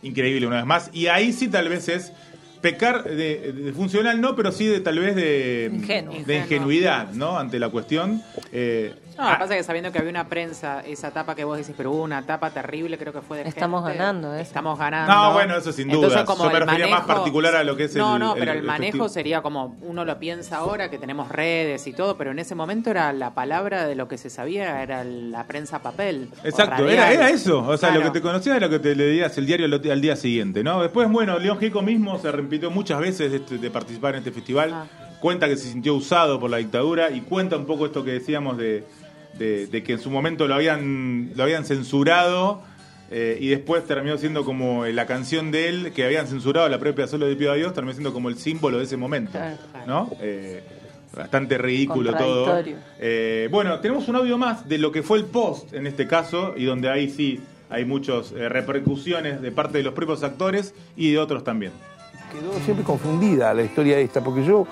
increíble 0.02 0.46
una 0.46 0.56
vez 0.56 0.66
más. 0.66 0.90
Y 0.92 1.06
ahí 1.08 1.32
sí 1.32 1.48
tal 1.48 1.68
vez 1.68 1.88
es 1.88 2.12
pecar 2.64 3.04
de, 3.04 3.52
de 3.52 3.72
funcional, 3.74 4.18
no, 4.22 4.34
pero 4.34 4.50
sí 4.50 4.64
de 4.66 4.80
tal 4.80 4.98
vez 4.98 5.14
de, 5.14 5.70
Ingenuo. 5.70 6.14
de 6.24 6.36
ingenuidad, 6.38 7.10
¿no? 7.12 7.38
Ante 7.38 7.58
la 7.58 7.68
cuestión. 7.68 8.22
Eh, 8.52 8.94
No, 9.18 9.24
lo 9.26 9.30
que 9.32 9.36
pasa 9.40 9.52
es 9.54 9.58
que 9.58 9.64
sabiendo 9.64 9.92
que 9.92 9.98
había 9.98 10.10
una 10.10 10.28
prensa, 10.28 10.80
esa 10.80 11.08
etapa 11.08 11.34
que 11.36 11.44
vos 11.44 11.56
decís, 11.58 11.74
pero 11.76 11.92
hubo 11.92 12.02
una 12.02 12.20
etapa 12.20 12.50
terrible, 12.50 12.96
creo 12.98 13.12
que 13.12 13.20
fue 13.20 13.36
de 13.44 13.48
Estamos 13.48 13.84
gente. 13.84 13.98
ganando, 13.98 14.34
¿eh? 14.34 14.40
Estamos 14.40 14.76
ganando. 14.78 15.12
No, 15.12 15.32
bueno, 15.34 15.56
eso 15.58 15.70
sin 15.72 15.88
Entonces, 15.90 16.12
duda. 16.14 16.24
como 16.24 16.44
Yo 16.46 16.50
me 16.50 16.58
refería 16.60 16.88
más 16.88 17.02
particular 17.04 17.54
a 17.54 17.62
lo 17.64 17.76
que 17.76 17.84
es 17.84 17.94
No, 17.94 18.14
el- 18.14 18.20
no, 18.20 18.32
el- 18.34 18.38
pero 18.40 18.52
el, 18.52 18.58
el 18.58 18.64
manejo 18.64 18.86
festivo. 18.92 19.08
sería 19.10 19.42
como 19.42 19.76
uno 19.82 20.04
lo 20.06 20.18
piensa 20.18 20.56
ahora, 20.56 20.88
que 20.90 20.98
tenemos 20.98 21.28
redes 21.28 21.86
y 21.86 21.92
todo, 21.92 22.16
pero 22.16 22.30
en 22.32 22.38
ese 22.38 22.54
momento 22.56 22.90
era 22.90 23.12
la 23.12 23.34
palabra 23.34 23.86
de 23.86 23.94
lo 23.94 24.08
que 24.08 24.16
se 24.18 24.30
sabía, 24.30 24.82
era 24.82 25.04
la 25.04 25.44
prensa 25.46 25.80
papel. 25.82 26.28
Exacto, 26.42 26.88
era, 26.88 27.12
era 27.12 27.28
eso. 27.30 27.58
O 27.64 27.76
sea, 27.76 27.90
lo 27.90 28.02
que 28.02 28.10
te 28.10 28.20
conocías 28.22 28.56
era 28.56 28.66
lo 28.66 28.70
que 28.72 28.80
te 28.80 28.96
leías 28.96 29.36
el 29.38 29.46
diario 29.46 29.66
al, 29.66 30.00
día 30.00 30.16
siguiente, 30.16 30.64
¿no? 30.64 30.82
Después, 30.82 31.08
bueno, 31.10 31.38
León 31.38 31.58
Gieco 31.58 31.82
mismo 31.82 32.18
se 32.18 32.32
repitió 32.54 32.70
muchas 32.70 33.00
veces 33.00 33.30
de, 33.30 33.38
este- 33.38 33.58
de 33.58 33.70
participar 33.70 34.14
en 34.14 34.18
este 34.18 34.30
festival. 34.32 34.70
Ah. 34.72 34.86
Cuenta 35.20 35.48
que 35.48 35.56
se 35.56 35.68
sintió 35.70 35.94
usado 35.94 36.38
por 36.38 36.50
la 36.50 36.58
dictadura 36.58 37.10
y 37.10 37.20
cuenta 37.22 37.56
un 37.56 37.66
poco 37.66 37.86
esto 37.86 38.04
que 38.04 38.12
decíamos 38.12 38.56
de, 38.58 38.84
de- 39.38 39.66
de 39.66 39.82
que 39.82 39.94
en 39.94 39.98
su 39.98 40.10
momento 40.10 40.46
lo 40.46 40.54
habían, 40.54 41.30
lo 41.34 41.42
habían 41.42 41.64
censurado. 41.64 42.62
eh, 43.10 43.36
y 43.40 43.48
después 43.48 43.84
terminó 43.86 44.16
siendo 44.18 44.44
como 44.44 44.86
la 44.86 45.06
canción 45.06 45.50
de 45.50 45.68
él 45.68 45.92
que 45.94 46.04
habían 46.04 46.26
censurado 46.26 46.68
la 46.68 46.78
propia 46.78 47.06
Solo 47.06 47.26
de 47.26 47.36
Pido 47.36 47.52
a 47.52 47.54
Dios, 47.54 47.72
terminó 47.74 47.92
siendo 47.92 48.12
como 48.12 48.28
el 48.28 48.36
símbolo 48.38 48.78
de 48.78 48.84
ese 48.84 48.96
momento. 48.96 49.38
¿no? 49.86 50.10
Eh, 50.20 50.62
bastante 51.14 51.56
ridículo 51.58 52.10
todo. 52.18 52.46
Eh, 52.98 53.48
bueno, 53.50 53.78
tenemos 53.80 54.08
un 54.08 54.16
audio 54.16 54.36
más 54.38 54.68
de 54.68 54.78
lo 54.78 54.90
que 54.90 55.02
fue 55.02 55.18
el 55.18 55.26
post 55.26 55.72
en 55.74 55.86
este 55.86 56.06
caso 56.08 56.54
y 56.56 56.64
donde 56.64 56.88
ahí 56.90 57.08
sí 57.08 57.40
hay 57.70 57.84
muchas 57.84 58.30
repercusiones 58.32 59.40
de 59.40 59.50
parte 59.52 59.78
de 59.78 59.84
los 59.84 59.94
propios 59.94 60.22
actores 60.24 60.74
y 60.96 61.12
de 61.12 61.18
otros 61.18 61.44
también. 61.44 61.72
Quedó 62.34 62.52
siempre 62.64 62.84
confundida 62.84 63.54
la 63.54 63.62
historia 63.62 63.98
esta, 63.98 64.22
porque 64.22 64.44
yo 64.44 64.66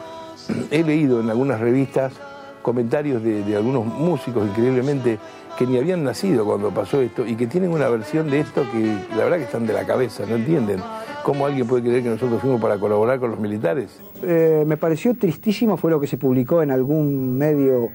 he 0.71 0.83
leído 0.83 1.21
en 1.21 1.31
algunas 1.31 1.61
revistas 1.61 2.12
comentarios 2.61 3.23
de, 3.23 3.57
algunos 3.57 3.87
músicos 3.87 4.49
increíblemente 4.49 5.19
que 5.57 5.66
ni 5.66 5.78
habían 5.78 6.02
nacido 6.02 6.45
cuando 6.45 6.71
pasó 6.71 7.00
esto 7.00 7.26
y 7.26 7.37
que 7.37 7.47
tienen 7.47 7.71
una 7.71 7.88
versión 7.88 8.31
de 8.31 8.40
esto 8.40 8.64
que 8.73 8.97
la 9.16 9.25
verdad 9.25 9.37
que 9.38 9.45
están 9.45 9.66
de 9.66 9.75
la 9.75 9.85
cabeza, 9.87 10.25
no 10.26 10.37
entienden 10.37 10.81
cómo 11.25 11.47
alguien 11.47 11.66
puede 11.66 11.83
creer 11.83 12.02
que 12.02 12.09
nosotros 12.09 12.40
fuimos 12.40 12.61
para 12.61 12.78
colaborar 12.78 13.21
con 13.21 13.31
los 13.31 13.38
militares. 13.38 14.00
Eh, 14.23 14.64
me 14.66 14.76
pareció 14.76 15.14
tristísimo, 15.14 15.76
fue 15.76 15.90
lo 15.90 16.00
que 16.00 16.07
se 16.07 16.16
publicó 16.16 16.62
en 16.62 16.71
algún 16.71 17.37
medio 17.37 17.90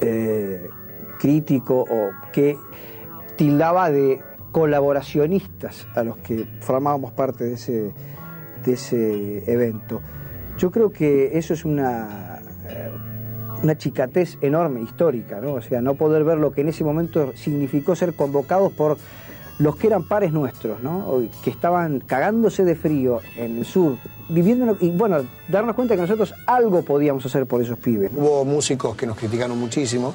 eh, 0.00 0.68
crítico 1.18 1.84
o 1.88 2.10
que 2.32 2.58
tildaba 3.36 3.90
de 3.90 4.20
colaboracionistas 4.52 5.86
a 5.94 6.04
los 6.04 6.18
que 6.18 6.46
formábamos 6.60 7.12
parte 7.12 7.44
de 7.44 7.54
ese, 7.54 7.94
de 8.64 8.72
ese 8.72 9.50
evento. 9.50 10.00
Yo 10.58 10.70
creo 10.70 10.90
que 10.90 11.36
eso 11.36 11.54
es 11.54 11.64
una, 11.64 12.40
eh, 12.68 12.90
una 13.62 13.76
chicatez 13.76 14.38
enorme, 14.40 14.82
histórica, 14.82 15.40
¿no? 15.40 15.54
O 15.54 15.62
sea, 15.62 15.80
no 15.80 15.94
poder 15.94 16.24
ver 16.24 16.38
lo 16.38 16.52
que 16.52 16.60
en 16.60 16.68
ese 16.68 16.84
momento 16.84 17.32
significó 17.34 17.96
ser 17.96 18.14
convocados 18.14 18.72
por 18.72 18.96
los 19.58 19.76
que 19.76 19.86
eran 19.86 20.02
pares 20.04 20.32
nuestros, 20.32 20.82
¿no? 20.82 21.22
Que 21.42 21.50
estaban 21.50 22.00
cagándose 22.00 22.64
de 22.64 22.74
frío 22.74 23.20
en 23.36 23.58
el 23.58 23.64
sur, 23.64 23.96
viviendo 24.28 24.76
y 24.80 24.90
bueno, 24.90 25.18
darnos 25.48 25.76
cuenta 25.76 25.94
que 25.94 26.02
nosotros 26.02 26.34
algo 26.46 26.82
podíamos 26.82 27.24
hacer 27.24 27.46
por 27.46 27.62
esos 27.62 27.78
pibes. 27.78 28.10
Hubo 28.16 28.44
músicos 28.44 28.96
que 28.96 29.06
nos 29.06 29.16
criticaron 29.16 29.58
muchísimo, 29.58 30.12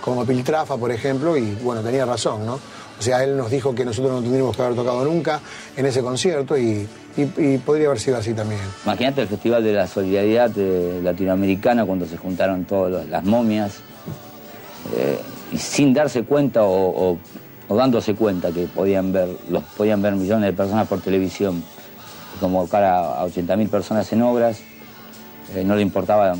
como 0.00 0.26
Piltrafa, 0.26 0.76
por 0.76 0.90
ejemplo, 0.90 1.36
y 1.36 1.54
bueno, 1.62 1.80
tenía 1.80 2.04
razón, 2.04 2.44
¿no? 2.44 2.58
O 3.02 3.04
sea, 3.04 3.24
él 3.24 3.36
nos 3.36 3.50
dijo 3.50 3.74
que 3.74 3.84
nosotros 3.84 4.12
no 4.12 4.20
tendríamos 4.20 4.54
que 4.54 4.62
haber 4.62 4.76
tocado 4.76 5.04
nunca 5.04 5.40
en 5.76 5.86
ese 5.86 6.02
concierto 6.02 6.56
y, 6.56 6.86
podría 7.66 7.88
haber 7.88 7.98
sido 7.98 8.16
así 8.16 8.32
también. 8.32 8.60
Imagínate 8.84 9.22
el 9.22 9.26
Festival 9.26 9.64
de 9.64 9.72
la 9.72 9.88
Solidaridad 9.88 10.52
Latinoamericana 11.02 11.84
cuando 11.84 12.06
se 12.06 12.16
juntaron 12.16 12.64
todas 12.64 13.08
las 13.08 13.24
momias 13.24 13.80
eh, 14.96 15.18
y 15.50 15.58
sin 15.58 15.92
darse 15.92 16.22
cuenta 16.22 16.60
o 16.62 17.18
dándose 17.68 18.14
cuenta 18.14 18.52
que 18.52 18.68
podían 18.68 19.12
ver, 19.12 19.30
los 19.50 19.64
podían 19.64 20.00
ver 20.00 20.14
millones 20.14 20.52
de 20.52 20.52
personas 20.52 20.86
por 20.86 21.00
televisión, 21.00 21.60
convocar 22.38 22.84
a, 22.84 23.20
a 23.20 23.26
80.000 23.26 23.68
personas 23.68 24.12
en 24.12 24.22
obras, 24.22 24.60
eh, 25.56 25.64
no 25.64 25.74
le 25.74 25.82
importaba 25.82 26.34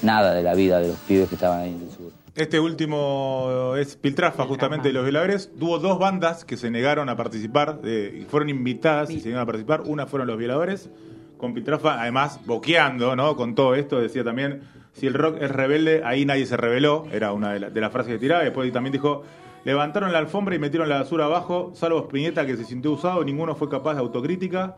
nada 0.00 0.32
de 0.32 0.42
la 0.42 0.54
vida 0.54 0.80
de 0.80 0.88
los 0.88 0.96
pibes 1.00 1.28
que 1.28 1.34
estaban 1.34 1.60
ahí 1.60 1.74
en 1.74 1.82
el 1.82 1.94
sur. 1.94 2.19
Este 2.36 2.60
último 2.60 3.74
es 3.76 3.96
Piltrafa, 3.96 4.44
justamente 4.44 4.88
de 4.88 4.94
los 4.94 5.02
violadores. 5.02 5.50
Tuvo 5.58 5.78
dos 5.78 5.98
bandas 5.98 6.44
que 6.44 6.56
se 6.56 6.70
negaron 6.70 7.08
a 7.08 7.16
participar, 7.16 7.80
eh, 7.84 8.24
fueron 8.28 8.48
invitadas 8.48 9.10
y 9.10 9.20
se 9.20 9.28
negaron 9.28 9.42
a 9.42 9.46
participar. 9.46 9.82
Una 9.84 10.06
fueron 10.06 10.28
los 10.28 10.38
violadores, 10.38 10.90
con 11.38 11.54
Piltrafa, 11.54 12.00
además, 12.00 12.40
boqueando, 12.46 13.16
¿no? 13.16 13.34
Con 13.34 13.54
todo 13.54 13.74
esto, 13.74 14.00
decía 14.00 14.22
también, 14.22 14.62
si 14.92 15.06
el 15.06 15.14
rock 15.14 15.38
es 15.40 15.50
rebelde, 15.50 16.02
ahí 16.04 16.24
nadie 16.24 16.46
se 16.46 16.56
rebeló, 16.56 17.06
era 17.12 17.32
una 17.32 17.52
de, 17.52 17.60
la- 17.60 17.70
de 17.70 17.80
las 17.80 17.90
frases 17.92 18.12
que 18.12 18.18
tiraba. 18.18 18.44
Después 18.44 18.70
también 18.72 18.92
dijo, 18.92 19.24
levantaron 19.64 20.12
la 20.12 20.18
alfombra 20.18 20.54
y 20.54 20.58
metieron 20.60 20.88
la 20.88 20.98
basura 21.00 21.24
abajo, 21.24 21.72
salvo 21.74 22.06
Piñeta 22.08 22.46
que 22.46 22.56
se 22.56 22.64
sintió 22.64 22.92
usado, 22.92 23.24
ninguno 23.24 23.54
fue 23.56 23.68
capaz 23.68 23.94
de 23.94 24.00
autocrítica. 24.00 24.76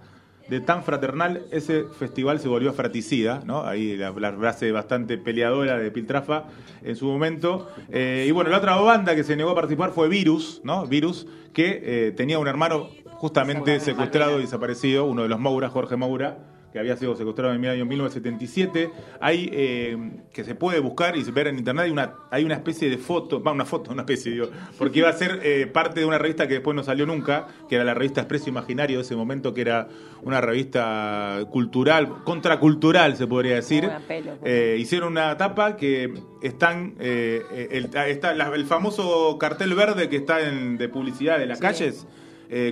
De 0.48 0.60
tan 0.60 0.82
fraternal, 0.82 1.42
ese 1.50 1.84
festival 1.98 2.40
se 2.40 2.48
volvió 2.48 2.72
fratricida, 2.72 3.42
¿no? 3.44 3.64
Ahí 3.64 3.96
la, 3.96 4.10
la 4.10 4.32
frase 4.32 4.72
bastante 4.72 5.16
peleadora 5.16 5.78
de 5.78 5.90
Piltrafa 5.90 6.44
en 6.82 6.96
su 6.96 7.06
momento. 7.06 7.68
Eh, 7.90 8.26
y 8.28 8.30
bueno, 8.32 8.50
la 8.50 8.58
otra 8.58 8.76
banda 8.76 9.14
que 9.14 9.24
se 9.24 9.36
negó 9.36 9.50
a 9.50 9.54
participar 9.54 9.92
fue 9.92 10.08
Virus, 10.08 10.60
¿no? 10.64 10.86
Virus, 10.86 11.26
que 11.52 11.80
eh, 11.82 12.12
tenía 12.12 12.38
un 12.38 12.48
hermano 12.48 12.88
justamente 13.14 13.78
secuestrado 13.80 14.38
y 14.40 14.42
desaparecido, 14.42 15.04
uno 15.04 15.22
de 15.22 15.28
los 15.28 15.38
Moura, 15.38 15.68
Jorge 15.68 15.96
Moura, 15.96 16.38
que 16.72 16.78
había 16.78 16.96
sido 16.96 17.14
secuestrado 17.16 17.52
en 17.54 17.62
el 17.64 17.70
año 17.70 17.84
1977. 17.84 18.90
Hay 19.20 19.50
eh, 19.52 19.96
que 20.32 20.42
se 20.44 20.54
puede 20.54 20.80
buscar 20.80 21.16
y 21.16 21.22
ver 21.24 21.48
en 21.48 21.58
internet, 21.58 21.84
hay 21.84 21.90
una, 21.90 22.14
hay 22.30 22.44
una 22.44 22.54
especie 22.54 22.88
de 22.88 22.98
foto, 22.98 23.42
va, 23.42 23.52
una 23.52 23.64
foto, 23.64 23.90
una 23.92 24.02
especie, 24.02 24.32
digo, 24.32 24.48
porque 24.78 25.00
iba 25.00 25.08
a 25.08 25.12
ser 25.12 25.40
eh, 25.42 25.66
parte 25.66 26.00
de 26.00 26.06
una 26.06 26.18
revista 26.18 26.48
que 26.48 26.54
después 26.54 26.74
no 26.74 26.82
salió 26.82 27.04
nunca, 27.06 27.46
que 27.68 27.74
era 27.76 27.84
la 27.84 27.94
revista 27.94 28.22
Expreso 28.22 28.48
Imaginario 28.48 28.98
de 28.98 29.02
ese 29.02 29.14
momento, 29.16 29.52
que 29.52 29.60
era 29.60 29.88
una 30.22 30.40
revista 30.40 31.40
cultural, 31.50 32.22
contracultural 32.24 33.16
se 33.16 33.26
podría 33.26 33.56
decir. 33.56 33.90
Pelo. 34.08 34.32
Eh, 34.44 34.76
hicieron 34.80 35.12
una 35.12 35.36
tapa 35.36 35.76
que 35.76 36.12
están 36.42 36.94
el, 36.98 37.90
está 38.06 38.34
la- 38.34 38.54
el 38.54 38.64
famoso 38.66 39.36
cartel 39.38 39.74
verde 39.74 40.08
que 40.08 40.16
está 40.16 40.40
en, 40.48 40.78
de 40.78 40.88
publicidad 40.88 41.38
de 41.38 41.46
las 41.46 41.58
calles 41.60 42.06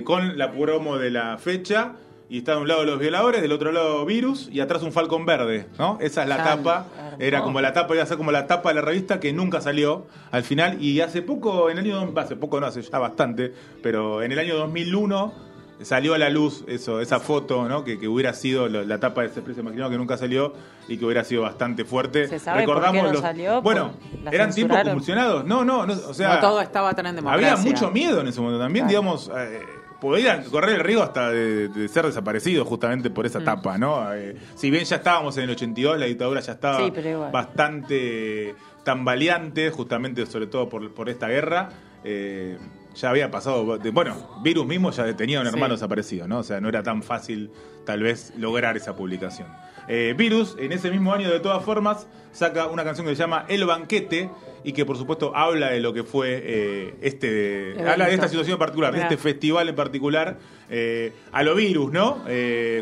con 0.03 0.37
la 0.37 0.51
promo 0.51 0.97
de 0.97 1.09
la 1.11 1.37
fecha 1.39 1.93
y 2.33 2.37
está 2.37 2.53
de 2.55 2.61
un 2.61 2.67
lado 2.69 2.85
los 2.85 2.97
violadores, 2.97 3.41
del 3.41 3.51
otro 3.51 3.73
lado 3.73 4.05
virus 4.05 4.47
y 4.51 4.61
atrás 4.61 4.83
un 4.83 4.93
falcón 4.93 5.25
verde, 5.25 5.67
¿no? 5.77 5.97
Esa 5.99 6.23
es 6.23 6.29
la 6.29 6.37
tapa, 6.37 6.85
era 7.19 7.41
como 7.41 7.59
la 7.59 7.73
tapa 7.73 7.93
iba 7.93 8.03
a 8.03 8.05
ser 8.05 8.15
como 8.15 8.31
la 8.31 8.47
tapa 8.47 8.69
de 8.69 8.75
la 8.75 8.81
revista 8.81 9.19
que 9.19 9.33
nunca 9.33 9.59
salió 9.59 10.05
al 10.31 10.43
final 10.43 10.81
y 10.81 11.01
hace 11.01 11.21
poco 11.21 11.69
en 11.69 11.77
el 11.77 11.83
año 11.85 12.13
hace 12.15 12.37
poco 12.37 12.61
no 12.61 12.67
hace 12.67 12.81
ya 12.83 12.99
bastante, 12.99 13.53
pero 13.83 14.23
en 14.23 14.31
el 14.31 14.39
año 14.39 14.55
2001 14.55 15.51
salió 15.81 16.13
a 16.13 16.17
la 16.19 16.29
luz 16.29 16.63
eso, 16.67 17.01
esa 17.01 17.19
foto, 17.19 17.67
¿no? 17.67 17.83
Que, 17.83 17.99
que 17.99 18.07
hubiera 18.07 18.33
sido 18.33 18.69
la, 18.69 18.83
la 18.83 18.99
tapa 18.99 19.21
de 19.21 19.27
ese 19.27 19.41
precio 19.41 19.61
imaginado 19.63 19.89
que 19.89 19.97
nunca 19.97 20.15
salió 20.15 20.53
y 20.87 20.97
que 20.97 21.03
hubiera 21.05 21.23
sido 21.23 21.41
bastante 21.41 21.83
fuerte. 21.85 22.27
¿Se 22.27 22.37
sabe 22.39 22.63
por 22.65 22.81
qué 22.91 23.01
no 23.01 23.11
los- 23.11 23.21
salió? 23.21 23.61
Bueno, 23.61 23.91
eran 24.31 24.53
tiempos 24.53 24.77
convulsionados. 24.83 25.43
No, 25.45 25.65
no, 25.65 25.85
no, 25.85 25.93
o 26.07 26.13
sea, 26.13 26.35
no 26.35 26.39
todo 26.39 26.61
estaba 26.61 26.93
tan 26.93 27.07
en 27.07 27.15
democracia. 27.17 27.53
había 27.53 27.63
mucho 27.71 27.89
miedo 27.91 28.21
en 28.21 28.27
ese 28.27 28.39
momento 28.39 28.61
también, 28.63 28.87
digamos, 28.87 29.31
eh, 29.35 29.59
podían 30.01 30.43
correr 30.45 30.75
el 30.75 30.81
riesgo 30.81 31.03
hasta 31.03 31.29
de, 31.29 31.67
de 31.69 31.87
ser 31.87 32.05
desaparecidos 32.05 32.67
justamente 32.67 33.09
por 33.11 33.25
esa 33.25 33.39
Mm. 33.39 33.43
etapa, 33.43 33.77
¿no? 33.77 34.13
Eh, 34.13 34.35
si 34.55 34.69
bien 34.71 34.83
ya 34.83 34.97
estábamos 34.97 35.37
en 35.37 35.43
el 35.45 35.51
82, 35.51 35.97
la 35.99 36.07
dictadura 36.07 36.41
ya 36.41 36.53
estaba 36.53 36.77
Sí, 36.83 36.91
bastante 37.31 38.55
tambaleante, 38.83 39.69
justamente 39.69 40.25
sobre 40.25 40.47
todo 40.47 40.67
por, 40.69 40.93
por 40.93 41.07
esta 41.09 41.27
guerra. 41.27 41.69
eh, 42.03 42.57
ya 42.95 43.09
había 43.11 43.29
pasado. 43.31 43.77
de- 43.77 43.91
bueno, 43.91 44.41
Virus 44.43 44.65
mismo 44.65 44.89
ya 44.91 45.15
tenía 45.15 45.39
un 45.39 45.45
Sí. 45.45 45.53
hermano 45.53 45.75
desaparecido, 45.75 46.27
¿no? 46.27 46.39
O 46.39 46.43
sea, 46.43 46.59
no 46.59 46.67
era 46.67 46.81
tan 46.83 47.03
fácil, 47.03 47.51
tal 47.85 48.01
vez, 48.03 48.33
lograr 48.37 48.75
esa 48.75 48.95
publicación. 48.97 49.47
Eh, 49.93 50.13
Virus, 50.17 50.55
en 50.57 50.71
ese 50.71 50.89
mismo 50.89 51.13
año, 51.13 51.29
de 51.29 51.41
todas 51.41 51.61
formas, 51.65 52.07
saca 52.31 52.67
una 52.67 52.85
canción 52.85 53.05
que 53.05 53.13
se 53.13 53.19
llama 53.19 53.43
El 53.49 53.65
Banquete 53.65 54.29
y 54.63 54.71
que, 54.71 54.85
por 54.85 54.95
supuesto, 54.95 55.35
habla 55.35 55.71
de 55.71 55.81
lo 55.81 55.91
que 55.93 56.05
fue 56.05 56.41
eh, 56.41 56.95
este. 57.01 57.75
Habla 57.85 58.05
de 58.05 58.13
esta 58.13 58.29
situación 58.29 58.53
en 58.53 58.59
particular, 58.59 58.93
de 58.93 59.01
este 59.01 59.17
festival 59.17 59.67
en 59.67 59.75
particular, 59.75 60.37
eh, 60.69 61.11
a 61.33 61.43
lo 61.43 61.55
Virus, 61.55 61.91
¿no? 61.91 62.23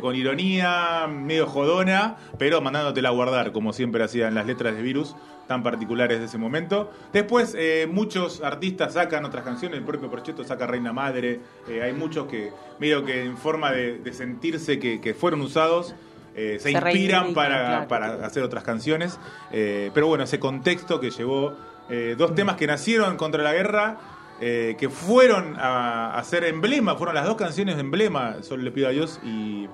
Con 0.01 0.15
ironía, 0.15 1.07
medio 1.09 1.47
jodona, 1.47 2.17
pero 2.37 2.61
mandándotela 2.61 3.09
a 3.09 3.11
guardar, 3.11 3.53
como 3.53 3.73
siempre 3.73 4.03
hacían 4.03 4.35
las 4.35 4.45
letras 4.45 4.75
de 4.75 4.83
Virus 4.83 5.15
tan 5.49 5.63
particulares 5.63 6.19
de 6.19 6.25
ese 6.27 6.37
momento. 6.37 6.91
Después, 7.11 7.55
eh, 7.57 7.87
muchos 7.91 8.41
artistas 8.41 8.93
sacan 8.93 9.25
otras 9.25 9.43
canciones, 9.43 9.79
el 9.79 9.83
propio 9.83 10.11
Procheto 10.11 10.43
saca 10.43 10.67
Reina 10.67 10.93
Madre, 10.93 11.39
eh, 11.67 11.81
hay 11.81 11.91
muchos 11.91 12.27
que, 12.27 12.51
medio 12.79 13.03
que 13.03 13.23
en 13.23 13.35
forma 13.35 13.71
de, 13.71 13.97
de 13.97 14.13
sentirse 14.13 14.77
que, 14.77 15.01
que 15.01 15.15
fueron 15.15 15.41
usados, 15.41 15.95
eh, 16.35 16.57
se, 16.59 16.71
Se 16.71 16.71
inspiran 16.71 17.33
para, 17.33 17.65
claro. 17.65 17.87
para 17.87 18.25
hacer 18.25 18.43
otras 18.43 18.63
canciones. 18.63 19.19
Eh, 19.51 19.91
pero 19.93 20.07
bueno, 20.07 20.23
ese 20.23 20.39
contexto 20.39 20.99
que 20.99 21.11
llevó 21.11 21.53
eh, 21.89 22.15
dos 22.17 22.35
temas 22.35 22.55
que 22.55 22.67
nacieron 22.67 23.17
contra 23.17 23.43
la 23.43 23.53
guerra, 23.53 23.97
que 24.39 24.89
fueron 24.89 25.57
a, 25.57 26.17
a 26.17 26.23
ser 26.23 26.45
emblema, 26.45 26.95
fueron 26.95 27.13
las 27.13 27.25
dos 27.25 27.35
canciones 27.35 27.75
de 27.75 27.81
emblema, 27.81 28.37
Solo 28.41 28.63
le 28.63 28.71
pido 28.71 28.87
a 28.87 28.91
Dios 28.91 29.19
y 29.21 29.67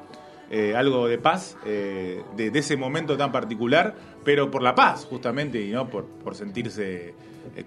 algo 0.75 1.07
de 1.07 1.19
paz, 1.19 1.55
de, 1.63 2.23
de 2.35 2.59
ese 2.59 2.75
momento 2.75 3.15
tan 3.15 3.31
particular, 3.31 3.93
pero 4.23 4.49
por 4.49 4.63
la 4.63 4.73
paz 4.73 5.05
justamente 5.07 5.61
y 5.61 5.69
no 5.69 5.87
por, 5.87 6.05
por 6.05 6.33
sentirse 6.33 7.13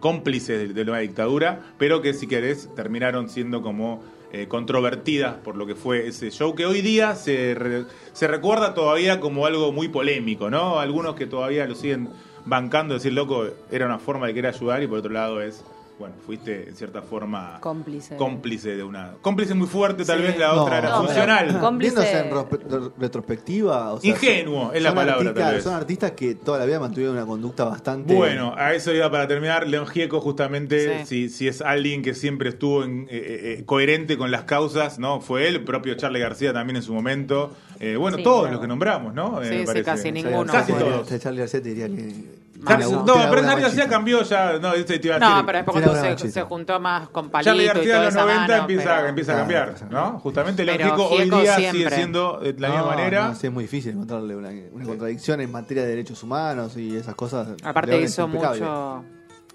cómplices 0.01 0.75
de, 0.75 0.75
de 0.75 0.91
la 0.91 0.99
dictadura, 0.99 1.61
pero 1.79 2.03
que 2.03 2.15
si 2.15 2.27
querés 2.27 2.69
terminaron 2.75 3.29
siendo 3.29 3.63
como 3.63 4.03
eh, 4.33 4.47
controvertidas 4.49 5.37
por 5.37 5.57
lo 5.57 5.67
que 5.67 5.75
fue 5.75 6.07
ese 6.09 6.31
show 6.31 6.55
que 6.55 6.67
hoy 6.67 6.81
día 6.83 7.15
se, 7.15 7.55
re- 7.55 7.85
se 8.13 8.27
recuerda 8.29 8.75
todavía 8.75 9.21
como 9.21 9.47
algo 9.47 9.73
muy 9.73 9.89
polémico, 9.89 10.51
¿no? 10.51 10.79
Algunos 10.81 11.15
que 11.15 11.27
todavía 11.27 11.67
lo 11.67 11.75
siguen 11.75 12.11
bancando, 12.45 12.95
decir, 12.95 13.13
loco, 13.13 13.47
era 13.71 13.87
una 13.87 13.99
forma 13.99 14.27
de 14.27 14.35
querer 14.35 14.55
ayudar 14.55 14.83
y 14.83 14.87
por 14.87 14.99
otro 14.99 15.13
lado 15.13 15.41
es, 15.43 15.65
bueno, 15.99 16.15
fuiste 16.25 16.69
en 16.69 16.77
cierta 16.77 17.03
forma 17.03 17.59
Cómplice. 17.61 18.17
cómplice 18.17 18.77
de 18.77 18.83
una... 18.85 19.15
Cómplice 19.21 19.55
muy 19.55 19.67
fuerte, 19.67 20.05
tal 20.05 20.19
Sí. 20.19 20.25
vez 20.27 20.39
la 20.39 20.55
otra 20.55 20.79
era 20.79 20.91
No, 20.91 21.05
funcional. 21.05 21.49
Cómplice- 21.61 21.95
Viéndose 21.95 22.19
en 22.21 22.31
ro- 22.31 22.93
retrospectiva. 22.99 23.93
o 23.93 24.01
sea, 24.01 24.11
Ingenuo, 24.11 24.67
son- 24.69 24.77
es 24.77 24.83
la 24.83 24.95
palabra, 24.95 25.31
artistas- 25.31 25.45
tal 25.45 25.55
vez. 25.55 25.65
son 25.65 25.75
artistas 25.75 26.11
que 26.13 26.35
toda 26.35 26.59
la 26.59 26.67
vida 26.67 26.79
mantuvieron 26.81 27.17
una 27.17 27.27
conducta 27.27 27.65
bastante. 27.65 28.15
Bueno, 28.15 28.55
a 28.57 28.75
eso 28.75 28.93
iba 28.93 29.11
para 29.11 29.27
terminar. 29.27 29.67
León 29.67 29.87
Gieco, 29.87 30.21
justamente, 30.21 31.05
si, 31.07 31.29
si 31.29 31.49
es 31.49 31.61
alguien 31.63 32.03
que 32.03 32.15
siempre 32.15 32.51
estuvo 32.51 32.85
en- 32.85 33.09
eh, 33.11 33.57
eh, 33.59 33.63
coherente 33.67 34.17
con 34.17 34.31
las 34.31 34.45
causas, 34.45 34.99
¿no? 34.99 35.21
Fue 35.21 35.49
él, 35.49 35.57
el 35.57 35.65
propio 35.65 35.95
Charlie 35.95 36.21
García 36.21 36.53
también 36.53 36.77
en 36.77 36.83
su 36.83 36.93
momento. 36.95 37.53
Eh, 37.81 37.97
bueno, 37.97 38.17
Sí, 38.19 38.23
todos 38.23 38.51
los 38.51 38.61
que 38.61 38.67
nombramos, 38.67 39.15
¿no? 39.15 39.43
Eh, 39.43 39.65
Sí, 39.67 39.73
sí, 39.73 39.83
casi 39.83 40.13
ninguno. 40.13 40.53
Casi 40.53 40.73
todos. 40.73 41.09
Charlie 41.21 41.41
García 41.41 41.63
te 41.63 41.69
diría 41.71 41.87
que. 41.89 42.49
No, 42.61 43.05
pero 43.05 43.19
alguna 43.41 43.55
García 43.57 43.89
cambió 43.89 44.23
ya. 44.23 44.59
No, 44.59 44.73
este 44.75 44.99
te 44.99 45.07
iba 45.09 45.17
a 45.17 45.19
No, 45.19 45.47
pero 45.47 45.59
es 45.59 45.65
Tiene 45.65 45.87
cuando 45.87 46.17
se, 46.19 46.31
se 46.31 46.43
juntó 46.43 46.81
más 46.81 47.09
con 47.09 47.31
Palito 47.31 47.51
Charlie 47.51 47.67
García 47.67 47.97
en 47.97 48.03
los 48.05 48.15
esa 48.15 48.21
90 48.23 48.41
mano, 48.49 48.55
empieza, 48.63 48.95
pero- 48.97 49.09
empieza 49.09 49.33
a 49.33 49.37
cambiar, 49.37 49.75
¿no? 49.91 50.19
Justamente 50.21 50.65
Pero 50.65 50.85
Gieco 50.85 51.09
hoy 51.09 51.31
día 51.31 51.57
sigue 51.57 51.71
siempre. 51.71 51.97
siendo 51.97 52.39
de 52.41 52.53
la 52.59 52.69
misma 52.71 52.87
manera. 52.87 53.29
no, 53.29 53.35
sí, 53.35 53.47
es 53.47 53.53
muy 53.53 53.65
difícil 53.65 53.93
encontrarle 53.93 54.35
una, 54.37 54.51
una 54.73 54.85
contradicción 54.85 55.41
en 55.41 55.53
materia 55.53 55.83
de 55.85 55.89
derechos 55.91 56.23
humanos 56.23 56.77
y 56.77 56.97
esas 56.97 57.15
cosas. 57.15 57.49
Aparte 57.63 58.01
hizo 58.01 58.27
mucho 58.27 59.05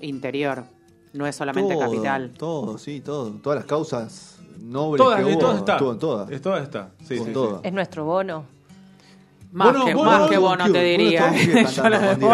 interior, 0.02 0.64
no 1.14 1.28
es 1.28 1.36
solamente 1.36 1.74
Todo, 1.74 1.84
capital. 1.84 2.32
Todo, 2.38 2.78
sí, 2.78 3.02
todo. 3.02 3.32
Todas 3.42 3.58
las 3.58 3.66
causas 3.66 4.40
nobles 4.60 5.04
Todas, 5.04 5.20
que 5.20 5.26
hubo, 5.32 5.40
todas 5.40 5.58
está. 5.58 5.74
estuvo 5.74 5.92
en 5.92 6.00
todas. 6.00 6.30
Es 6.32 6.42
todas 6.42 6.64
está. 6.64 6.92
Sí, 7.06 7.18
sí, 7.20 7.32
todas. 7.34 7.62
Es 7.64 7.74
nuestro 7.74 8.06
bono. 8.06 8.46
Más 9.54 9.68
Bono- 9.72 9.86
que, 9.86 9.94
Bono 9.94 10.12
más 10.12 10.30
que 10.30 10.38
Bono 10.40 10.66
en 10.66 10.74
te 10.74 10.84
diría. 10.84 11.28
Bono 11.28 11.36
estuvo 11.36 11.58
en 11.58 11.66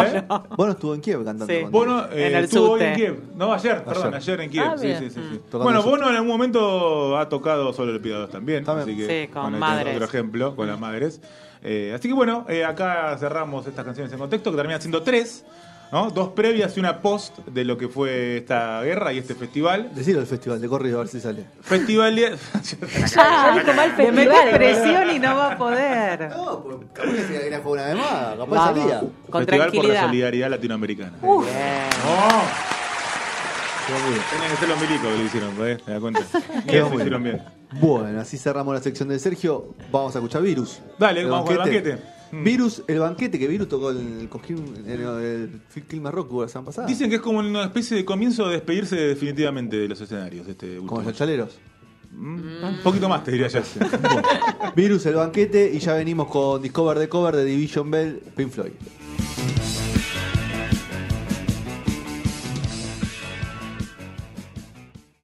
Kiev 0.02 0.16
cantando. 0.26 0.56
Bono 0.56 0.72
estuvo 0.72 0.94
en 0.96 1.02
Kiev 1.02 1.26
cantando 1.26 1.46
Sí. 1.54 1.60
Bono 1.70 1.96
Dios. 2.04 2.08
eh, 2.14 2.28
En 2.28 2.36
el 2.38 2.44
estuvo 2.46 2.70
hoy 2.72 2.82
en 2.84 2.96
Kiev. 2.96 3.20
No, 3.36 3.54
ayer, 3.54 3.84
perdón, 3.84 4.14
ayer 4.14 4.42
en 4.42 4.50
Kiev. 4.50 4.64
Ah, 4.66 4.78
sí, 4.78 4.88
sí, 4.98 5.10
sí, 5.10 5.22
sí. 5.32 5.40
Tocando 5.52 5.64
Bueno. 5.66 5.84
Bono 5.84 6.10
en 6.10 6.16
algún 6.16 6.30
momento 6.30 7.18
ha 7.18 7.28
tocado 7.28 7.74
solo 7.74 7.92
el 7.92 8.00
Pidados 8.00 8.30
también. 8.30 8.64
También. 8.64 8.88
Así 8.88 8.98
que, 8.98 9.24
Sí, 9.26 9.28
con 9.34 9.42
bueno, 9.44 9.58
tenés 9.58 9.60
madres. 9.60 9.94
Otro 9.96 10.06
ejemplo, 10.08 10.56
con 10.56 10.68
las 10.68 10.80
madres. 10.80 11.22
Eh, 11.62 11.92
así 11.94 12.08
que 12.08 12.14
bueno, 12.14 12.46
eh, 12.48 12.64
acá 12.64 13.18
cerramos 13.20 13.68
estas 13.68 13.84
canciones 13.84 14.14
en 14.14 14.18
contexto, 14.20 14.50
que 14.52 14.56
terminan 14.58 14.80
siendo 14.80 15.04
tres. 15.04 15.44
¿No? 15.92 16.10
Dos 16.12 16.30
previas 16.30 16.76
y 16.78 16.80
una 16.80 17.02
post 17.02 17.38
de 17.48 17.64
lo 17.66 17.78
que 17.78 17.88
fue 17.88 18.38
esta 18.38 18.82
guerra 18.84 19.14
y 19.14 19.18
este 19.18 19.36
festival. 19.36 19.92
Decirlo 19.94 20.22
el 20.22 20.28
festival 20.28 20.62
de 20.62 20.68
corrido 20.68 20.98
a 20.98 21.04
ver 21.04 21.08
si 21.10 21.20
sale. 21.20 21.46
Festival 21.62 22.16
de... 22.16 22.36
Ah, 23.18 23.52
dijo 23.60 23.74
mal 23.76 23.92
festival. 23.94 24.50
presión 24.54 25.10
y 25.12 25.20
no 25.20 25.36
va 25.36 25.54
a 25.54 25.58
poder. 25.58 26.30
No, 26.30 26.64
pues 26.64 26.78
capaz 26.94 27.12
que 27.12 27.50
se 27.50 27.60
fue 27.60 27.72
una 27.74 27.86
vez 27.86 27.96
más, 27.96 28.36
capaz 28.38 28.48
Vamos, 28.48 28.82
salía. 28.82 29.02
con 29.30 29.46
festival 29.46 29.72
por 29.72 29.86
la 29.86 30.02
solidaridad 30.02 30.50
latinoamericana. 30.50 31.14
Bien. 31.22 31.30
¡Oh! 32.08 32.44
Tenían 34.32 34.52
que 34.52 34.58
ser 34.58 34.70
los 34.70 34.80
milicos 34.80 35.08
que 35.08 35.18
lo 35.18 35.24
hicieron, 35.24 35.56
¿podés? 35.56 35.84
¿te 35.84 35.92
das 35.92 36.00
cuenta? 36.00 36.22
Quedó 36.68 36.90
muy 36.90 36.98
hicieron 36.98 37.24
bien. 37.24 37.42
bien. 37.72 37.82
Bueno, 37.82 38.22
así 38.22 38.38
cerramos 38.38 38.74
la 38.76 38.82
sección 38.82 39.10
de 39.10 39.18
Sergio. 39.18 39.74
Vamos 39.92 40.16
a 40.16 40.20
escuchar 40.20 40.44
Virus. 40.44 40.80
Dale, 41.00 41.26
vamos 41.26 41.46
con 41.46 41.54
el 41.54 41.60
banquete. 41.60 41.98
Mm. 42.32 42.44
Virus, 42.44 42.84
el 42.88 43.00
banquete 43.00 43.40
que 43.40 43.48
Virus 43.48 43.68
tocó 43.68 43.92
en 43.92 44.20
el 44.22 44.30
Cosquín, 44.30 44.64
en 44.86 45.02
el 45.02 45.62
Clima 45.88 46.12
Rock 46.12 46.32
la 46.42 46.48
semana 46.48 46.66
pasada. 46.68 46.88
Dicen 46.88 47.10
que 47.10 47.16
es 47.18 47.22
como 47.22 47.40
una 47.40 47.64
especie 47.64 47.98
de 47.98 48.06
comienzo 48.06 48.48
de 48.48 48.54
despedirse 48.54 48.96
definitivamente 48.96 49.78
de 49.78 49.88
los 49.88 50.00
escenarios. 50.00 50.48
Este 50.48 50.78
Como 50.78 51.02
los 51.02 51.14
chaleros. 51.14 51.58
Mm, 52.12 52.64
Un 52.64 52.78
poquito 52.84 53.08
más, 53.08 53.24
te 53.24 53.32
diría 53.32 53.48
yo. 53.48 53.62
Virus, 54.76 55.06
el 55.06 55.16
banquete. 55.16 55.72
Y 55.74 55.80
ya 55.80 55.94
venimos 55.94 56.28
con 56.28 56.62
Discover 56.62 56.98
de 57.00 57.10
Cover 57.10 57.36
de 57.36 57.46
Division 57.46 57.90
Bell, 57.90 58.22
Pink 58.36 58.50
Floyd. 58.52 58.72